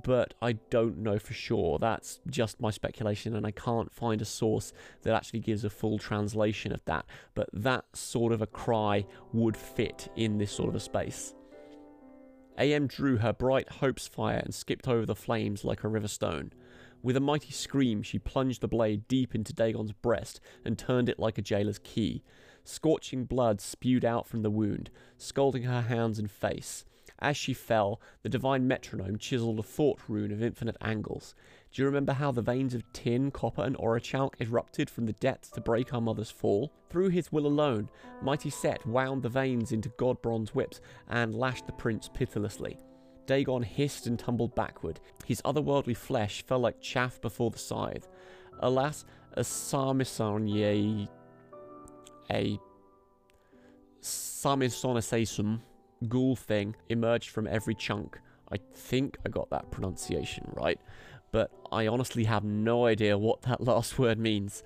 but 0.02 0.34
I 0.42 0.54
don't 0.70 0.98
know 0.98 1.18
for 1.18 1.32
sure. 1.32 1.78
That's 1.78 2.20
just 2.28 2.60
my 2.60 2.70
speculation, 2.70 3.36
and 3.36 3.46
I 3.46 3.50
can't 3.50 3.92
find 3.92 4.20
a 4.20 4.24
source 4.24 4.72
that 5.02 5.14
actually 5.14 5.40
gives 5.40 5.64
a 5.64 5.70
full 5.70 5.98
translation 5.98 6.72
of 6.72 6.84
that. 6.86 7.06
But 7.34 7.48
that 7.52 7.84
sort 7.92 8.32
of 8.32 8.42
a 8.42 8.46
cry 8.46 9.06
would 9.32 9.56
fit 9.56 10.08
in 10.16 10.38
this 10.38 10.52
sort 10.52 10.68
of 10.68 10.74
a 10.74 10.80
space. 10.80 11.34
Ayem 12.58 12.88
drew 12.88 13.16
her 13.18 13.32
bright 13.32 13.68
Hopesfire 13.80 14.42
and 14.42 14.54
skipped 14.54 14.86
over 14.86 15.06
the 15.06 15.16
flames 15.16 15.64
like 15.64 15.82
a 15.82 15.88
river 15.88 16.08
stone. 16.08 16.52
With 17.04 17.18
a 17.18 17.20
mighty 17.20 17.52
scream, 17.52 18.02
she 18.02 18.18
plunged 18.18 18.62
the 18.62 18.66
blade 18.66 19.06
deep 19.08 19.34
into 19.34 19.52
Dagon's 19.52 19.92
breast 19.92 20.40
and 20.64 20.78
turned 20.78 21.10
it 21.10 21.18
like 21.18 21.36
a 21.36 21.42
jailer's 21.42 21.78
key. 21.78 22.24
Scorching 22.64 23.26
blood 23.26 23.60
spewed 23.60 24.06
out 24.06 24.26
from 24.26 24.40
the 24.40 24.48
wound, 24.48 24.88
scalding 25.18 25.64
her 25.64 25.82
hands 25.82 26.18
and 26.18 26.30
face. 26.30 26.86
As 27.18 27.36
she 27.36 27.52
fell, 27.52 28.00
the 28.22 28.30
divine 28.30 28.66
metronome 28.66 29.18
chiseled 29.18 29.58
a 29.58 29.62
thought 29.62 30.00
rune 30.08 30.32
of 30.32 30.42
infinite 30.42 30.78
angles. 30.80 31.34
Do 31.72 31.82
you 31.82 31.86
remember 31.86 32.14
how 32.14 32.32
the 32.32 32.40
veins 32.40 32.72
of 32.72 32.90
tin, 32.94 33.30
copper, 33.30 33.64
and 33.64 33.76
orichalc 33.76 34.40
erupted 34.40 34.88
from 34.88 35.04
the 35.04 35.12
depths 35.12 35.50
to 35.50 35.60
break 35.60 35.92
our 35.92 36.00
mother's 36.00 36.30
fall? 36.30 36.72
Through 36.88 37.10
his 37.10 37.30
will 37.30 37.46
alone, 37.46 37.90
mighty 38.22 38.48
Seht 38.48 38.86
wound 38.86 39.22
the 39.22 39.28
veins 39.28 39.72
into 39.72 39.90
god 39.98 40.22
bronze 40.22 40.54
whips 40.54 40.80
and 41.08 41.34
lashed 41.34 41.66
the 41.66 41.72
prince 41.72 42.08
pitilessly. 42.08 42.78
Dagon 43.26 43.62
hissed 43.62 44.06
and 44.06 44.18
tumbled 44.18 44.54
backward. 44.54 45.00
His 45.24 45.40
otherworldly 45.42 45.96
flesh 45.96 46.44
fell 46.46 46.60
like 46.60 46.80
chaff 46.80 47.20
before 47.20 47.50
the 47.50 47.58
scythe. 47.58 48.08
Alas, 48.60 49.04
a 49.34 49.40
sarmisanye, 49.40 51.08
a 52.30 52.58
samisonisasum 54.00 55.60
ghoul 56.08 56.36
thing 56.36 56.76
emerged 56.88 57.30
from 57.30 57.46
every 57.46 57.74
chunk. 57.74 58.18
I 58.52 58.58
think 58.74 59.16
I 59.24 59.30
got 59.30 59.50
that 59.50 59.70
pronunciation 59.70 60.52
right, 60.54 60.78
but 61.32 61.50
I 61.72 61.86
honestly 61.86 62.24
have 62.24 62.44
no 62.44 62.86
idea 62.86 63.16
what 63.16 63.42
that 63.42 63.60
last 63.64 63.98
word 63.98 64.18
means. 64.18 64.62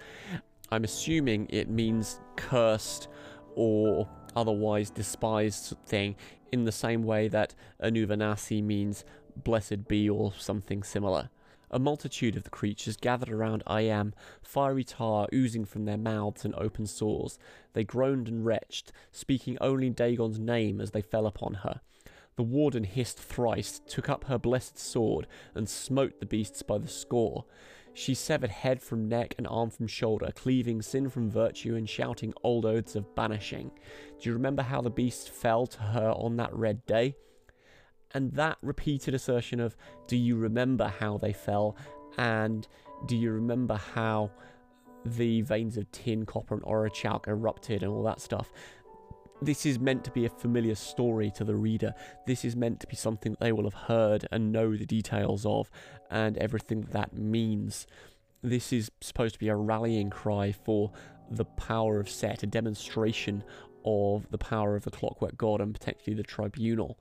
I'm 0.71 0.85
assuming 0.85 1.47
it 1.49 1.71
means 1.71 2.21
cursed 2.37 3.09
or 3.55 4.09
otherwise 4.37 4.91
despised 4.91 5.75
thing 5.87 6.15
in 6.53 6.65
the 6.65 6.73
same 6.73 7.03
way 7.03 7.29
that 7.29 7.55
Anuvanasi 7.83 8.63
means 8.63 9.05
blessed 9.37 9.89
be 9.89 10.09
or 10.09 10.33
something 10.39 10.83
similar. 10.83 11.31
A 11.71 11.79
multitude 11.79 12.37
of 12.37 12.45
the 12.45 12.51
creatures 12.51 12.97
gathered 12.97 13.29
around 13.29 13.63
Ayem, 13.67 14.13
fiery 14.43 14.85
tar 14.85 15.29
oozing 15.35 15.67
from 15.67 15.85
their 15.85 15.99
mouths 15.99 16.45
and 16.45 16.55
open 16.55 16.87
sores. 16.87 17.39
They 17.75 17.85
groaned 17.85 18.27
and 18.27 18.45
retched, 18.45 18.91
speaking 19.13 19.59
only 19.61 19.91
Dagon's 19.91 20.39
name 20.39 20.81
as 20.81 20.93
they 20.93 21.03
fell 21.03 21.27
upon 21.27 21.55
her. 21.55 21.81
The 22.37 22.43
warden 22.43 22.85
hissed 22.85 23.19
thrice, 23.19 23.81
took 23.87 24.09
up 24.09 24.25
her 24.25 24.39
blessed 24.39 24.79
sword, 24.79 25.27
and 25.55 25.69
smote 25.69 26.21
the 26.21 26.27
beasts 26.27 26.63
by 26.63 26.79
the 26.79 26.89
score. 26.89 27.45
She 27.99 28.15
severed 28.15 28.51
head 28.51 28.81
from 28.81 29.09
neck 29.09 29.35
and 29.39 29.47
arm 29.49 29.71
from 29.71 29.89
shoulder, 29.89 30.31
cleaving 30.33 30.83
sin 30.83 31.09
from 31.11 31.29
virtue 31.29 31.75
and 31.75 31.91
shouting 31.91 32.33
old 32.45 32.65
oaths 32.65 32.95
of 32.95 33.13
banishing. 33.17 33.73
Do 34.21 34.29
you 34.29 34.35
remember 34.35 34.63
how 34.63 34.81
the 34.81 34.89
beasts 34.89 35.27
fell 35.27 35.67
to 35.67 35.81
her 35.81 36.11
on 36.13 36.37
that 36.37 36.55
red 36.55 36.87
day? 36.87 37.17
And 38.15 38.31
that 38.35 38.59
repeated 38.63 39.15
assertion 39.15 39.59
of, 39.59 39.77
do 40.07 40.17
you 40.17 40.37
remember 40.37 40.87
how 40.87 41.19
they 41.19 41.33
fell? 41.33 41.77
And 42.17 42.69
do 43.07 43.17
you 43.17 43.33
remember 43.33 43.75
how 43.75 44.31
the 45.05 45.43
veins 45.43 45.77
of 45.77 45.91
tin, 45.91 46.25
copper, 46.25 46.55
and 46.55 46.63
orichalc 46.63 47.27
erupted 47.27 47.83
and 47.83 47.91
all 47.91 48.05
that 48.05 48.21
stuff? 48.21 48.53
This 49.41 49.65
is 49.65 49.79
meant 49.79 50.03
to 50.05 50.11
be 50.11 50.27
a 50.27 50.31
familiar 50.31 50.75
story 50.75 51.31
to 51.37 51.45
the 51.45 51.55
reader. 51.55 51.95
This 52.27 52.45
is 52.45 52.57
meant 52.57 52.81
to 52.81 52.87
be 52.89 52.97
something 52.97 53.33
that 53.33 53.41
they 53.41 53.53
will 53.53 53.65
have 53.65 53.75
heard 53.75 54.27
and 54.33 54.51
know 54.51 54.77
the 54.77 54.85
details 54.85 55.47
of 55.47 55.71
and 56.11 56.37
everything 56.39 56.83
that, 56.91 57.17
means. 57.17 57.87
This 58.43 58.73
is 58.73 58.91
supposed 59.01 59.35
to 59.35 59.39
be 59.39 59.49
a 59.49 59.55
rallying 59.57 60.11
cry 60.11 60.53
for 60.53 60.91
the 61.31 61.45
power 61.45 62.01
of 62.01 62.09
Seht, 62.09 62.43
a 62.43 62.47
demonstration 62.47 63.45
of 63.85 64.29
the 64.31 64.39
power 64.39 64.75
of 64.75 64.85
the 64.85 64.91
Clockwork 64.91 65.37
God 65.37 65.61
and 65.61 65.73
potentially 65.73 66.15
the 66.15 66.23
Tribunal 66.23 66.99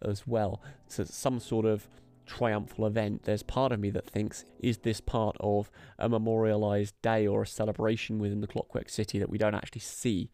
as 0.00 0.26
well. 0.26 0.62
So 0.86 1.04
some 1.04 1.40
sort 1.40 1.66
of 1.66 1.88
triumphal 2.26 2.86
event. 2.86 3.24
There's 3.24 3.42
part 3.42 3.72
of 3.72 3.80
me 3.80 3.90
that 3.90 4.06
thinks, 4.06 4.44
is 4.60 4.78
this 4.78 5.00
part 5.00 5.36
of 5.40 5.70
a 5.98 6.08
memorialized 6.08 6.94
day 7.02 7.26
or 7.26 7.42
a 7.42 7.46
celebration 7.46 8.20
within 8.20 8.40
the 8.40 8.46
Clockwork 8.46 8.88
City 8.88 9.18
that 9.18 9.28
we 9.28 9.38
don't 9.38 9.54
actually 9.54 9.80
see? 9.80 10.30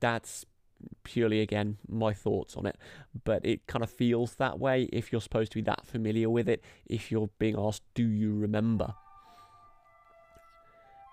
That's 0.00 0.44
purely 1.02 1.40
again 1.40 1.76
my 1.88 2.12
thoughts 2.12 2.56
on 2.56 2.66
it 2.66 2.76
but 3.24 3.44
it 3.44 3.66
kind 3.66 3.82
of 3.82 3.90
feels 3.90 4.34
that 4.36 4.58
way 4.58 4.88
if 4.92 5.12
you're 5.12 5.20
supposed 5.20 5.52
to 5.52 5.56
be 5.56 5.62
that 5.62 5.86
familiar 5.86 6.30
with 6.30 6.48
it 6.48 6.62
if 6.86 7.10
you're 7.10 7.30
being 7.38 7.56
asked 7.58 7.82
do 7.94 8.06
you 8.06 8.34
remember 8.34 8.94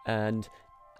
and 0.05 0.47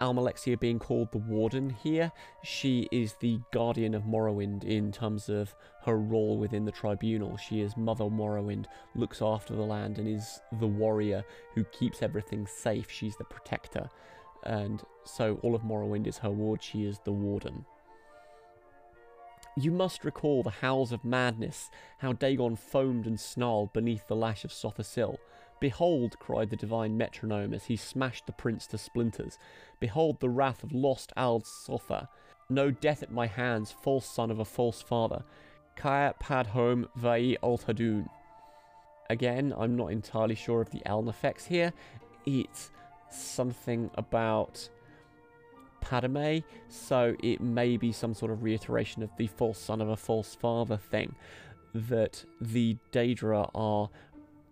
Almalexia 0.02 0.58
being 0.58 0.80
called 0.80 1.12
the 1.12 1.18
Warden 1.18 1.70
here, 1.70 2.10
she 2.42 2.88
is 2.90 3.14
the 3.20 3.38
guardian 3.52 3.94
of 3.94 4.02
Morrowind 4.02 4.64
in 4.64 4.90
terms 4.90 5.28
of 5.28 5.54
her 5.84 5.96
role 5.96 6.38
within 6.38 6.64
the 6.64 6.72
tribunal. 6.72 7.36
She 7.36 7.60
is 7.60 7.76
Mother 7.76 8.06
Morrowind, 8.06 8.66
looks 8.96 9.22
after 9.22 9.54
the 9.54 9.62
land, 9.62 9.98
and 9.98 10.08
is 10.08 10.40
the 10.58 10.66
warrior 10.66 11.24
who 11.54 11.62
keeps 11.66 12.02
everything 12.02 12.48
safe. 12.48 12.90
She's 12.90 13.16
the 13.16 13.24
protector. 13.24 13.88
And 14.42 14.82
so 15.04 15.38
all 15.42 15.54
of 15.54 15.62
Morrowind 15.62 16.08
is 16.08 16.18
her 16.18 16.30
ward, 16.30 16.64
she 16.64 16.84
is 16.84 16.98
the 17.04 17.12
Warden. 17.12 17.64
You 19.56 19.70
must 19.70 20.04
recall 20.04 20.42
the 20.42 20.50
howls 20.50 20.92
of 20.92 21.04
madness, 21.04 21.70
how 21.98 22.14
Dagon 22.14 22.56
foamed 22.56 23.06
and 23.06 23.20
snarled 23.20 23.72
beneath 23.74 24.06
the 24.06 24.16
lash 24.16 24.44
of 24.44 24.50
Sotha 24.50 24.82
Sil. 24.82 25.20
Behold, 25.60 26.18
cried 26.18 26.50
the 26.50 26.56
divine 26.56 26.96
metronome 26.96 27.52
as 27.52 27.66
he 27.66 27.76
smashed 27.76 28.26
the 28.26 28.32
prince 28.32 28.66
to 28.68 28.78
splinters. 28.78 29.38
Behold 29.78 30.20
the 30.20 30.30
wrath 30.30 30.64
of 30.64 30.72
lost 30.72 31.12
Ald 31.16 31.44
Sotha. 31.44 32.08
No 32.48 32.70
death 32.70 33.02
at 33.02 33.12
my 33.12 33.26
hands, 33.26 33.70
false 33.70 34.06
son 34.06 34.30
of 34.30 34.38
a 34.38 34.44
false 34.44 34.80
father. 34.80 35.22
Kaya 35.76 36.14
pad 36.18 36.48
home 36.48 36.88
vai 36.96 37.36
altadun. 37.42 38.08
Again, 39.10 39.54
I'm 39.56 39.76
not 39.76 39.92
entirely 39.92 40.34
sure 40.34 40.62
of 40.62 40.70
the 40.70 40.82
Ehlnofex 40.86 41.46
here. 41.46 41.72
It's 42.24 42.70
something 43.10 43.90
about 43.94 44.68
Padomay, 45.82 46.44
so 46.68 47.14
it 47.22 47.40
may 47.40 47.76
be 47.76 47.92
some 47.92 48.14
sort 48.14 48.30
of 48.30 48.42
reiteration 48.42 49.02
of 49.02 49.10
the 49.16 49.26
false 49.26 49.58
son 49.58 49.80
of 49.80 49.88
a 49.88 49.96
false 49.96 50.34
father 50.34 50.76
thing. 50.76 51.14
That 51.74 52.24
the 52.40 52.76
Daedra 52.92 53.50
are 53.54 53.90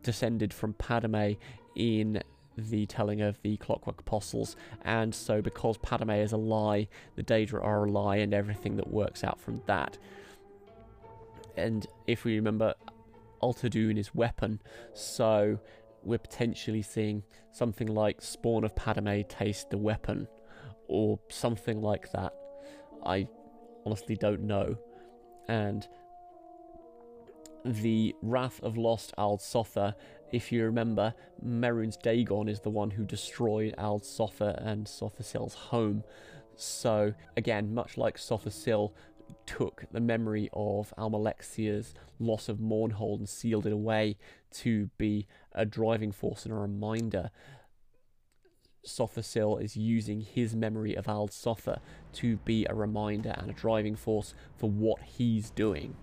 descended 0.03 0.53
from 0.53 0.75
Padomay 0.75 1.37
in 1.77 2.23
the 2.57 2.85
telling 2.87 3.21
of 3.23 3.41
the 3.43 3.57
Clockwork 3.59 4.01
Apostles, 4.01 4.57
and 4.83 5.15
so 5.15 5.41
because 5.41 5.79
Padomay 5.79 6.23
is 6.23 6.33
a 6.33 6.37
lie, 6.37 6.89
the 7.17 7.23
Daedra 7.23 7.63
are 7.65 7.85
a 7.85 7.91
lie, 7.91 8.17
and 8.17 8.35
everything 8.35 8.77
that 8.77 8.89
works 8.89 9.25
out 9.25 9.41
from 9.41 9.63
that. 9.67 9.97
And 11.57 11.87
if 12.07 12.25
we 12.25 12.37
remember, 12.37 12.75
Alta 13.41 13.71
Dune 13.71 13.97
is 13.97 14.15
weapon, 14.15 14.61
so 14.93 15.59
we're 16.03 16.19
potentially 16.19 16.83
seeing 16.83 17.23
something 17.53 17.87
like 17.87 18.23
Spawn 18.23 18.65
of 18.65 18.75
Padomay 18.75 19.29
taste 19.29 19.71
the 19.71 19.79
weapon, 19.79 20.29
or 20.91 21.19
something 21.29 21.81
like 21.81 22.11
that. 22.13 22.35
I 23.05 23.29
honestly 23.87 24.17
don't 24.17 24.43
know. 24.43 24.77
And 25.49 25.87
the 27.65 28.15
Wrath 28.23 28.61
of 28.63 28.77
Lost 28.77 29.13
Ald 29.17 29.41
Sotha, 29.41 29.95
if 30.33 30.51
you 30.51 30.65
remember, 30.65 31.15
Mehrunes 31.45 32.01
Dagon 32.01 32.49
is 32.49 32.61
the 32.61 32.71
one 32.71 32.91
who 32.91 33.05
destroyed 33.05 33.75
Ald 33.79 34.03
Sotha 34.03 34.61
and 34.65 34.87
Sotha 34.87 35.55
home. 35.55 36.03
So, 36.57 37.15
again, 37.37 37.73
much 37.73 37.97
like 37.97 38.19
Sotha 38.19 38.51
took 39.47 39.85
the 39.93 40.01
memory 40.01 40.51
of 40.53 40.93
Almalexia's 40.99 41.95
loss 42.19 42.49
of 42.49 42.59
Mournhold 42.59 43.19
and 43.19 43.29
sealed 43.29 43.67
it 43.67 43.73
away 43.73 44.17
to 44.53 44.91
be 44.99 45.27
a 45.53 45.65
driving 45.65 46.13
force 46.13 46.45
and 46.45 46.53
a 46.53 46.57
reminder. 46.57 47.31
Sotha 48.85 49.63
is 49.63 49.77
using 49.77 50.21
his 50.21 50.55
memory 50.55 50.95
of 50.95 51.09
Ald 51.09 51.31
Sotha 51.31 51.81
to 52.15 52.37
be 52.39 52.65
a 52.65 52.75
reminder 52.75 53.35
and 53.37 53.51
a 53.51 53.55
driving 53.55 53.97
force 53.97 54.35
for 54.57 54.71
what 54.71 55.03
he's 55.03 55.51
doing. 55.51 55.97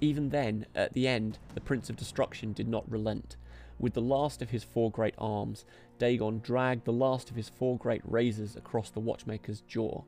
Even 0.00 0.30
then, 0.30 0.66
at 0.74 0.92
the 0.94 1.06
end, 1.06 1.38
the 1.54 1.60
Prince 1.60 1.88
of 1.88 1.96
Destruction 1.96 2.52
did 2.52 2.68
not 2.68 2.90
relent. 2.90 3.36
With 3.78 3.94
the 3.94 4.00
last 4.00 4.42
of 4.42 4.50
his 4.50 4.64
four 4.64 4.90
great 4.90 5.14
arms, 5.16 5.64
Dagon 5.98 6.40
dragged 6.40 6.84
the 6.84 6.92
last 6.92 7.30
of 7.30 7.36
his 7.36 7.48
four 7.48 7.78
great 7.78 8.02
razors 8.04 8.56
across 8.56 8.90
the 8.90 9.00
watchmaker's 9.00 9.60
jaw. 9.62 10.02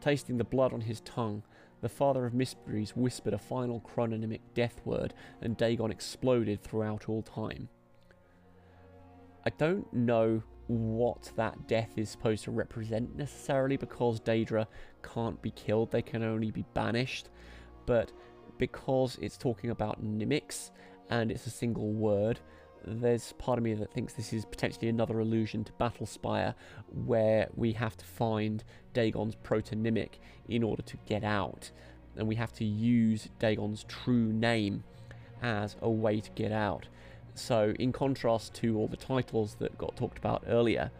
Tasting 0.00 0.36
the 0.36 0.44
blood 0.44 0.72
on 0.72 0.82
his 0.82 1.00
tongue, 1.00 1.42
the 1.80 1.88
father 1.88 2.26
of 2.26 2.34
mysteries 2.34 2.94
whispered 2.94 3.34
a 3.34 3.38
final 3.38 3.80
chrononymic 3.80 4.40
death 4.54 4.80
word, 4.84 5.14
and 5.40 5.56
Dagon 5.56 5.90
exploded 5.90 6.62
throughout 6.62 7.08
all 7.08 7.22
time. 7.22 7.68
I 9.44 9.50
don't 9.50 9.92
know 9.92 10.42
what 10.66 11.32
that 11.36 11.66
death 11.66 11.96
is 11.96 12.08
supposed 12.08 12.44
to 12.44 12.50
represent 12.50 13.16
necessarily 13.16 13.76
because 13.76 14.20
Daedra 14.20 14.66
can't 15.02 15.40
be 15.42 15.50
killed, 15.50 15.90
they 15.90 16.02
can 16.02 16.22
only 16.22 16.50
be 16.50 16.64
banished. 16.74 17.28
But 17.86 18.12
because 18.58 19.18
it's 19.20 19.36
talking 19.36 19.70
about 19.70 20.02
mimics 20.02 20.70
and 21.08 21.30
it's 21.30 21.46
a 21.46 21.50
single 21.50 21.92
word, 21.92 22.38
there's 22.86 23.32
part 23.32 23.58
of 23.58 23.64
me 23.64 23.74
that 23.74 23.92
thinks 23.92 24.14
this 24.14 24.32
is 24.32 24.44
potentially 24.44 24.88
another 24.88 25.20
allusion 25.20 25.64
to 25.64 25.72
Battlespire, 25.72 26.54
where 27.04 27.48
we 27.54 27.72
have 27.72 27.96
to 27.96 28.04
find 28.04 28.64
Dagon's 28.94 29.36
protonymic 29.36 30.18
in 30.48 30.62
order 30.62 30.82
to 30.82 30.96
get 31.06 31.24
out, 31.24 31.70
and 32.16 32.26
we 32.26 32.36
have 32.36 32.52
to 32.54 32.64
use 32.64 33.28
Dagon's 33.38 33.84
true 33.84 34.32
name 34.32 34.84
as 35.42 35.76
a 35.82 35.90
way 35.90 36.20
to 36.20 36.30
get 36.30 36.52
out. 36.52 36.88
So, 37.34 37.74
in 37.78 37.92
contrast 37.92 38.54
to 38.54 38.76
all 38.76 38.88
the 38.88 38.96
titles 38.96 39.56
that 39.60 39.78
got 39.78 39.96
talked 39.96 40.18
about 40.18 40.44
earlier, 40.46 40.90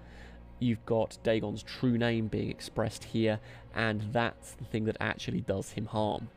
you've 0.59 0.85
got 0.87 1.19
Dagon's 1.25 1.63
true 1.63 1.99
name 1.99 2.29
being 2.29 2.51
expressed 2.51 3.05
here, 3.05 3.41
and 3.75 4.03
that's 4.13 4.53
the 4.53 4.65
thing 4.65 4.85
that 4.85 4.97
actually 5.01 5.41
does 5.41 5.71
him 5.71 5.87
harm. 5.87 6.29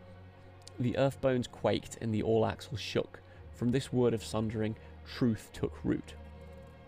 The 0.80 0.98
earth 0.98 1.22
bones 1.22 1.48
quaked 1.48 1.98
and 2.02 2.14
the 2.14 2.24
all 2.24 2.46
axle 2.46 2.78
shook. 2.78 3.20
From 3.54 3.72
this 3.72 3.94
word 3.94 4.14
of 4.14 4.24
sundering, 4.24 4.76
truth 5.06 5.50
took 5.54 5.74
root. 5.84 6.16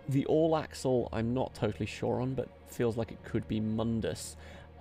The 0.10 0.26
all 0.26 0.56
axle, 0.56 1.10
I'm 1.12 1.34
not 1.34 1.54
totally 1.54 1.86
sure 1.86 2.22
on, 2.22 2.34
but 2.34 2.50
feels 2.68 2.98
like 2.98 3.12
it 3.12 3.24
could 3.24 3.48
be 3.48 3.60
Mundus. 3.60 4.36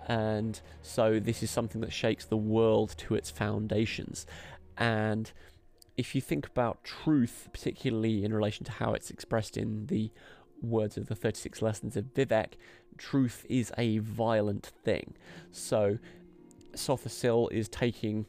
And 0.07 0.61
so 0.83 1.19
this 1.19 1.43
is 1.43 1.51
something 1.51 1.81
that 1.81 1.93
shakes 1.93 2.25
the 2.25 2.37
world 2.37 2.95
to 2.99 3.15
its 3.15 3.31
foundations. 3.31 4.27
And 4.77 5.31
if 5.97 6.15
you 6.15 6.21
think 6.21 6.47
about 6.47 6.83
truth, 6.85 7.49
particularly 7.53 8.25
in 8.25 8.33
relation 8.33 8.65
to 8.65 8.73
how 8.73 8.95
it's 8.95 9.11
expressed 9.11 9.57
in 9.57 9.87
the 9.87 10.11
words 10.61 10.97
of 10.97 11.07
the 11.07 11.15
36 11.15 11.63
lessons 11.63 11.97
of 11.97 12.15
Vivek, 12.15 12.55
truth 12.99 13.45
is 13.49 13.73
a 13.79 13.99
violent 13.99 14.67
thing. 14.85 15.15
So 15.53 15.99
Sotha 16.75 17.53
is 17.53 17.69
taking 17.69 18.27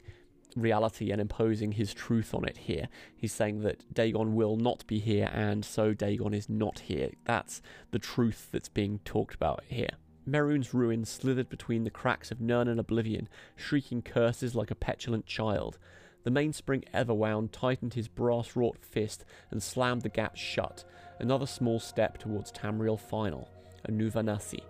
reality 0.55 1.11
and 1.11 1.19
imposing 1.19 1.73
his 1.73 1.93
truth 1.93 2.33
on 2.33 2.45
it 2.45 2.57
here. 2.57 2.87
He's 3.15 3.33
saying 3.33 3.61
that 3.61 3.93
Dagon 3.93 4.35
will 4.35 4.55
not 4.55 4.85
be 4.87 4.99
here, 4.99 5.29
and 5.33 5.65
so 5.65 5.93
Dagon 5.93 6.33
is 6.33 6.49
not 6.49 6.79
here. 6.79 7.11
That's 7.25 7.61
the 7.91 7.99
truth 7.99 8.49
that's 8.51 8.69
being 8.69 8.99
talked 9.03 9.35
about 9.35 9.63
here. 9.67 9.89
Mehrunes' 10.27 10.73
ruin 10.73 11.05
slithered 11.05 11.49
between 11.49 11.83
the 11.83 11.91
cracks 11.91 12.31
of 12.31 12.41
Nirn 12.41 12.67
and 12.67 12.79
Oblivion, 12.79 13.27
shrieking 13.55 14.01
curses 14.01 14.55
like 14.55 14.71
a 14.71 14.75
petulant 14.75 15.25
child. 15.25 15.77
The 16.25 16.31
mainspring 16.31 16.83
Everwound 16.93 17.53
tightened 17.53 17.93
his 17.93 18.09
brass 18.09 18.57
wrought 18.57 18.77
fist 18.81 19.23
and 19.49 19.63
slammed 19.63 20.01
the 20.01 20.09
gap 20.09 20.35
shut. 20.35 20.83
Another 21.19 21.45
small 21.45 21.79
step 21.79 22.17
towards 22.17 22.51
Tamriel 22.51 22.99
Final, 22.99 23.49
a 23.85 23.91
Nuva-Nasi. 23.91 24.63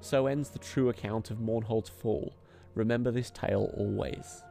So 0.00 0.26
ends 0.26 0.48
the 0.48 0.58
true 0.58 0.88
account 0.88 1.30
of 1.30 1.36
Mournhold's 1.36 1.90
fall. 1.90 2.34
Remember 2.74 3.10
this 3.10 3.30
tale 3.30 3.70
always 3.76 4.42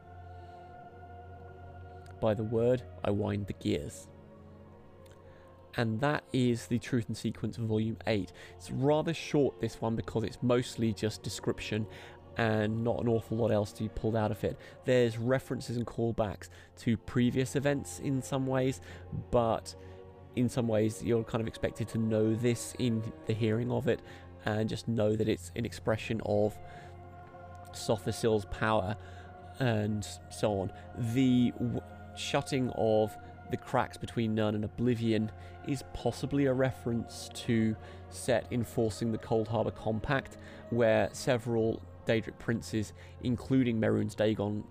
by 2.22 2.32
the 2.32 2.44
word, 2.44 2.82
I 3.04 3.10
wind 3.10 3.48
the 3.48 3.52
gears. 3.54 4.06
And 5.76 6.00
that 6.00 6.22
is 6.32 6.66
the 6.66 6.78
Truth 6.78 7.08
and 7.08 7.16
Sequence 7.16 7.56
Volume 7.56 7.96
8. 8.06 8.32
It's 8.56 8.70
rather 8.70 9.12
short, 9.12 9.60
this 9.60 9.80
one, 9.80 9.96
because 9.96 10.22
it's 10.22 10.38
mostly 10.40 10.92
just 10.92 11.22
description 11.22 11.86
and 12.36 12.82
not 12.82 13.00
an 13.00 13.08
awful 13.08 13.36
lot 13.36 13.50
else 13.50 13.72
to 13.72 13.82
be 13.82 13.88
pulled 13.88 14.16
out 14.16 14.30
of 14.30 14.42
it. 14.44 14.58
There's 14.84 15.18
references 15.18 15.76
and 15.76 15.86
callbacks 15.86 16.48
to 16.78 16.96
previous 16.96 17.56
events 17.56 17.98
in 17.98 18.22
some 18.22 18.46
ways, 18.46 18.80
but 19.30 19.74
in 20.36 20.48
some 20.48 20.68
ways 20.68 21.02
you're 21.02 21.24
kind 21.24 21.40
of 21.42 21.48
expected 21.48 21.88
to 21.88 21.98
know 21.98 22.34
this 22.34 22.74
in 22.78 23.02
the 23.26 23.34
hearing 23.34 23.70
of 23.70 23.86
it 23.88 24.00
and 24.44 24.68
just 24.68 24.88
know 24.88 25.14
that 25.14 25.28
it's 25.28 25.52
an 25.56 25.64
expression 25.64 26.20
of 26.24 26.56
Sotha 27.72 28.50
power 28.50 28.96
and 29.58 30.06
so 30.30 30.60
on. 30.60 30.72
The 31.14 31.52
shutting 32.16 32.70
of 32.76 33.16
the 33.50 33.56
cracks 33.56 33.96
between 33.96 34.34
Nirn 34.34 34.54
and 34.54 34.64
Oblivion 34.64 35.30
is 35.68 35.84
possibly 35.92 36.46
a 36.46 36.52
reference 36.52 37.28
to 37.34 37.76
set 38.08 38.46
enforcing 38.50 39.12
the 39.12 39.18
Cold 39.18 39.48
Harbor 39.48 39.70
Compact, 39.70 40.38
where 40.70 41.08
several 41.12 41.82
Daedric 42.06 42.38
princes, 42.38 42.92
including 43.22 43.80
Mehrunes 43.80 44.16
Dagon, 44.16 44.64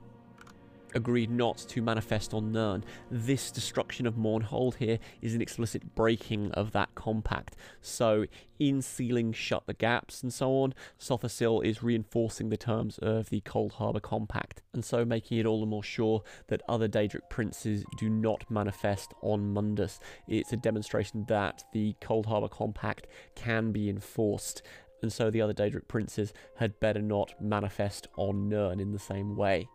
agreed 0.96 1.30
not 1.30 1.58
to 1.58 1.82
manifest 1.82 2.34
on 2.34 2.52
Nirn. 2.52 2.84
This 3.10 3.52
destruction 3.52 4.06
of 4.06 4.15
Mournhold 4.15 4.76
here 4.76 5.00
is 5.22 5.34
an 5.34 5.41
explicit 5.41 5.96
breaking 5.96 6.52
of 6.52 6.72
that 6.72 6.94
compact. 6.96 7.56
So, 7.82 8.26
in 8.60 8.82
sealing 8.82 9.34
shut 9.34 9.65
the 9.65 9.74
gaps 9.74 10.22
and 10.22 10.32
so 10.32 10.52
on, 10.58 10.74
Sotha 11.00 11.65
is 11.65 11.82
reinforcing 11.82 12.50
the 12.50 12.58
terms 12.58 13.00
of 13.00 13.30
the 13.30 13.41
Cold 13.41 13.74
Harbour 13.74 14.00
Compact, 14.00 14.62
and 14.74 14.86
so 14.86 15.04
making 15.04 15.39
it 15.39 15.46
all 15.46 15.62
the 15.62 15.65
more 15.65 15.84
sure 15.84 16.24
that 16.48 16.62
other 16.70 16.88
Daedric 16.88 17.30
princes 17.30 17.84
do 17.98 18.10
not 18.10 18.50
manifest 18.52 19.13
on 19.22 19.54
Mundus. 19.54 20.00
It's 20.28 20.54
a 20.54 20.58
demonstration 20.58 21.26
that 21.28 21.63
the 21.74 21.96
Cold 22.02 22.28
Harbour 22.28 22.50
Compact 22.50 23.08
can 23.36 23.72
be 23.72 23.89
enforced 23.89 24.62
and 25.01 25.11
so 25.11 25.29
the 25.29 25.41
other 25.41 25.53
Daedric 25.53 25.87
princes 25.87 26.33
had 26.57 26.79
better 26.79 27.01
not 27.01 27.33
manifest 27.41 28.07
on 28.17 28.49
Nirn 28.49 28.79
in 28.79 28.91
the 28.91 28.99
same 28.99 29.35
way. 29.35 29.67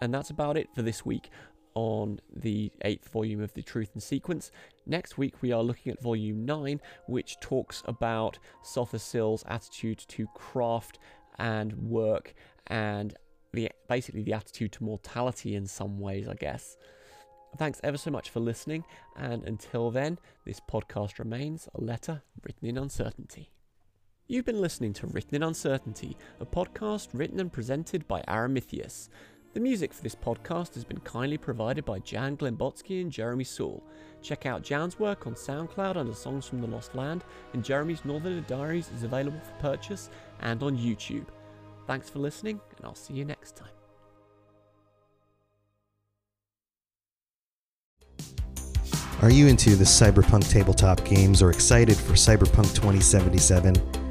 And 0.00 0.12
that's 0.12 0.30
about 0.30 0.56
it 0.56 0.68
for 0.74 0.82
this 0.82 1.04
week 1.04 1.30
on 1.74 2.18
the 2.34 2.72
eighth 2.82 3.08
volume 3.10 3.40
of 3.40 3.52
the 3.54 3.62
Truth 3.62 3.90
and 3.92 4.02
Sequence. 4.02 4.50
Next 4.86 5.18
week, 5.18 5.42
we 5.42 5.52
are 5.52 5.62
looking 5.62 5.92
at 5.92 6.02
volume 6.02 6.44
9, 6.44 6.80
which 7.06 7.38
talks 7.40 7.82
about 7.84 8.38
Sotha 8.64 9.44
attitude 9.46 9.98
to 10.08 10.26
craft 10.34 10.98
and 11.38 11.74
work 11.74 12.34
and 12.66 13.14
the, 13.52 13.70
basically 13.88 14.22
the 14.22 14.32
attitude 14.32 14.72
to 14.72 14.84
mortality 14.84 15.54
in 15.54 15.66
some 15.66 16.00
ways, 16.00 16.26
I 16.28 16.34
guess. 16.34 16.76
Thanks 17.58 17.80
ever 17.84 17.96
so 17.96 18.10
much 18.10 18.30
for 18.30 18.40
listening, 18.40 18.84
and 19.16 19.44
until 19.44 19.90
then, 19.90 20.18
this 20.44 20.60
podcast 20.60 21.18
remains 21.18 21.68
a 21.74 21.80
letter 21.80 22.22
written 22.42 22.68
in 22.68 22.76
uncertainty. 22.76 23.50
You've 24.28 24.44
been 24.44 24.60
listening 24.60 24.92
to 24.94 25.06
Written 25.06 25.36
in 25.36 25.44
Uncertainty, 25.44 26.16
a 26.40 26.44
podcast 26.44 27.10
written 27.12 27.38
and 27.38 27.52
presented 27.52 28.08
by 28.08 28.22
Aramithius. 28.26 29.08
The 29.54 29.60
music 29.60 29.92
for 29.92 30.02
this 30.02 30.16
podcast 30.16 30.74
has 30.74 30.82
been 30.82 30.98
kindly 30.98 31.38
provided 31.38 31.84
by 31.84 32.00
Jan 32.00 32.36
Glembotsky 32.36 33.00
and 33.00 33.12
Jeremy 33.12 33.44
Saul. 33.44 33.84
Check 34.22 34.44
out 34.44 34.64
Jan's 34.64 34.98
work 34.98 35.28
on 35.28 35.34
SoundCloud 35.34 35.96
under 35.96 36.12
Songs 36.12 36.44
from 36.44 36.60
the 36.60 36.66
Lost 36.66 36.96
Land, 36.96 37.22
and 37.52 37.64
Jeremy's 37.64 38.04
Northern 38.04 38.44
Diaries 38.48 38.90
is 38.96 39.04
available 39.04 39.38
for 39.38 39.52
purchase 39.60 40.10
and 40.40 40.60
on 40.60 40.76
YouTube. 40.76 41.26
Thanks 41.86 42.10
for 42.10 42.18
listening, 42.18 42.60
and 42.78 42.84
I'll 42.84 42.96
see 42.96 43.14
you 43.14 43.24
next 43.24 43.54
time. 43.54 43.68
Are 49.22 49.30
you 49.30 49.46
into 49.46 49.76
the 49.76 49.84
cyberpunk 49.84 50.50
tabletop 50.50 51.04
games 51.04 51.42
or 51.42 51.50
excited 51.50 51.96
for 51.96 52.14
Cyberpunk 52.14 52.74
2077? 52.74 54.05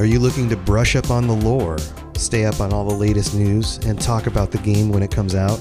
Are 0.00 0.06
you 0.06 0.18
looking 0.18 0.48
to 0.48 0.56
brush 0.56 0.96
up 0.96 1.10
on 1.10 1.26
the 1.26 1.34
lore, 1.34 1.76
stay 2.14 2.46
up 2.46 2.58
on 2.58 2.72
all 2.72 2.88
the 2.88 2.94
latest 2.94 3.34
news, 3.34 3.76
and 3.84 4.00
talk 4.00 4.26
about 4.26 4.50
the 4.50 4.56
game 4.56 4.88
when 4.88 5.02
it 5.02 5.10
comes 5.10 5.34
out? 5.34 5.60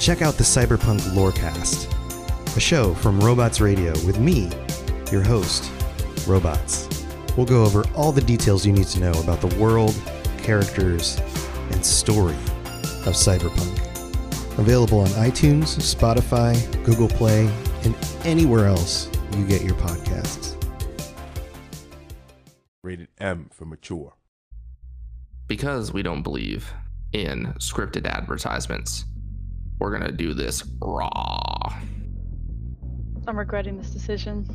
Check 0.00 0.22
out 0.22 0.36
the 0.36 0.44
Cyberpunk 0.44 1.00
Lorecast, 1.12 1.94
a 2.56 2.58
show 2.58 2.94
from 2.94 3.20
Robots 3.20 3.60
Radio 3.60 3.92
with 4.06 4.18
me, 4.18 4.50
your 5.12 5.22
host, 5.22 5.70
Robots. 6.26 6.88
We'll 7.36 7.44
go 7.44 7.64
over 7.64 7.84
all 7.94 8.12
the 8.12 8.22
details 8.22 8.64
you 8.64 8.72
need 8.72 8.86
to 8.86 9.00
know 9.00 9.12
about 9.20 9.42
the 9.42 9.54
world, 9.60 9.94
characters, 10.38 11.20
and 11.70 11.84
story 11.84 12.32
of 13.04 13.12
Cyberpunk. 13.12 13.76
Available 14.58 15.00
on 15.00 15.08
iTunes, 15.08 15.76
Spotify, 15.76 16.56
Google 16.82 17.08
Play, 17.08 17.46
and 17.84 17.94
anywhere 18.24 18.68
else 18.68 19.10
you 19.36 19.46
get 19.46 19.60
your 19.60 19.74
podcasts. 19.74 20.57
Rated 22.88 23.08
M 23.18 23.50
for 23.52 23.66
mature. 23.66 24.14
Because 25.46 25.92
we 25.92 26.02
don't 26.02 26.22
believe 26.22 26.72
in 27.12 27.52
scripted 27.58 28.06
advertisements, 28.06 29.04
we're 29.78 29.90
going 29.90 30.10
to 30.10 30.16
do 30.16 30.32
this 30.32 30.64
raw. 30.80 31.80
I'm 33.26 33.38
regretting 33.38 33.76
this 33.76 33.90
decision. 33.90 34.48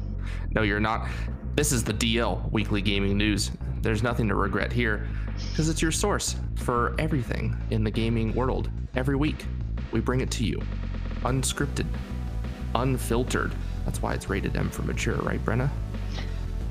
No, 0.50 0.64
you're 0.64 0.80
not. 0.80 1.08
This 1.54 1.72
is 1.72 1.84
the 1.84 1.94
DL 1.94 2.52
Weekly 2.52 2.82
Gaming 2.82 3.20
News. 3.20 3.52
There's 3.84 4.02
nothing 4.02 4.28
to 4.30 4.34
regret 4.34 4.74
here 4.74 5.08
because 5.52 5.70
it's 5.70 5.84
your 5.84 5.92
source 5.92 6.36
for 6.56 6.96
everything 6.98 7.56
in 7.70 7.84
the 7.84 7.92
gaming 7.92 8.34
world. 8.34 8.72
Every 8.96 9.16
week, 9.16 9.46
we 9.92 10.00
bring 10.00 10.22
it 10.22 10.32
to 10.32 10.44
you 10.44 10.60
unscripted, 11.22 11.86
unfiltered. 12.74 13.54
That's 13.86 14.02
why 14.02 14.16
it's 14.16 14.28
rated 14.28 14.56
M 14.56 14.72
for 14.72 14.82
mature, 14.82 15.18
right, 15.18 15.46
Brenna? 15.46 15.70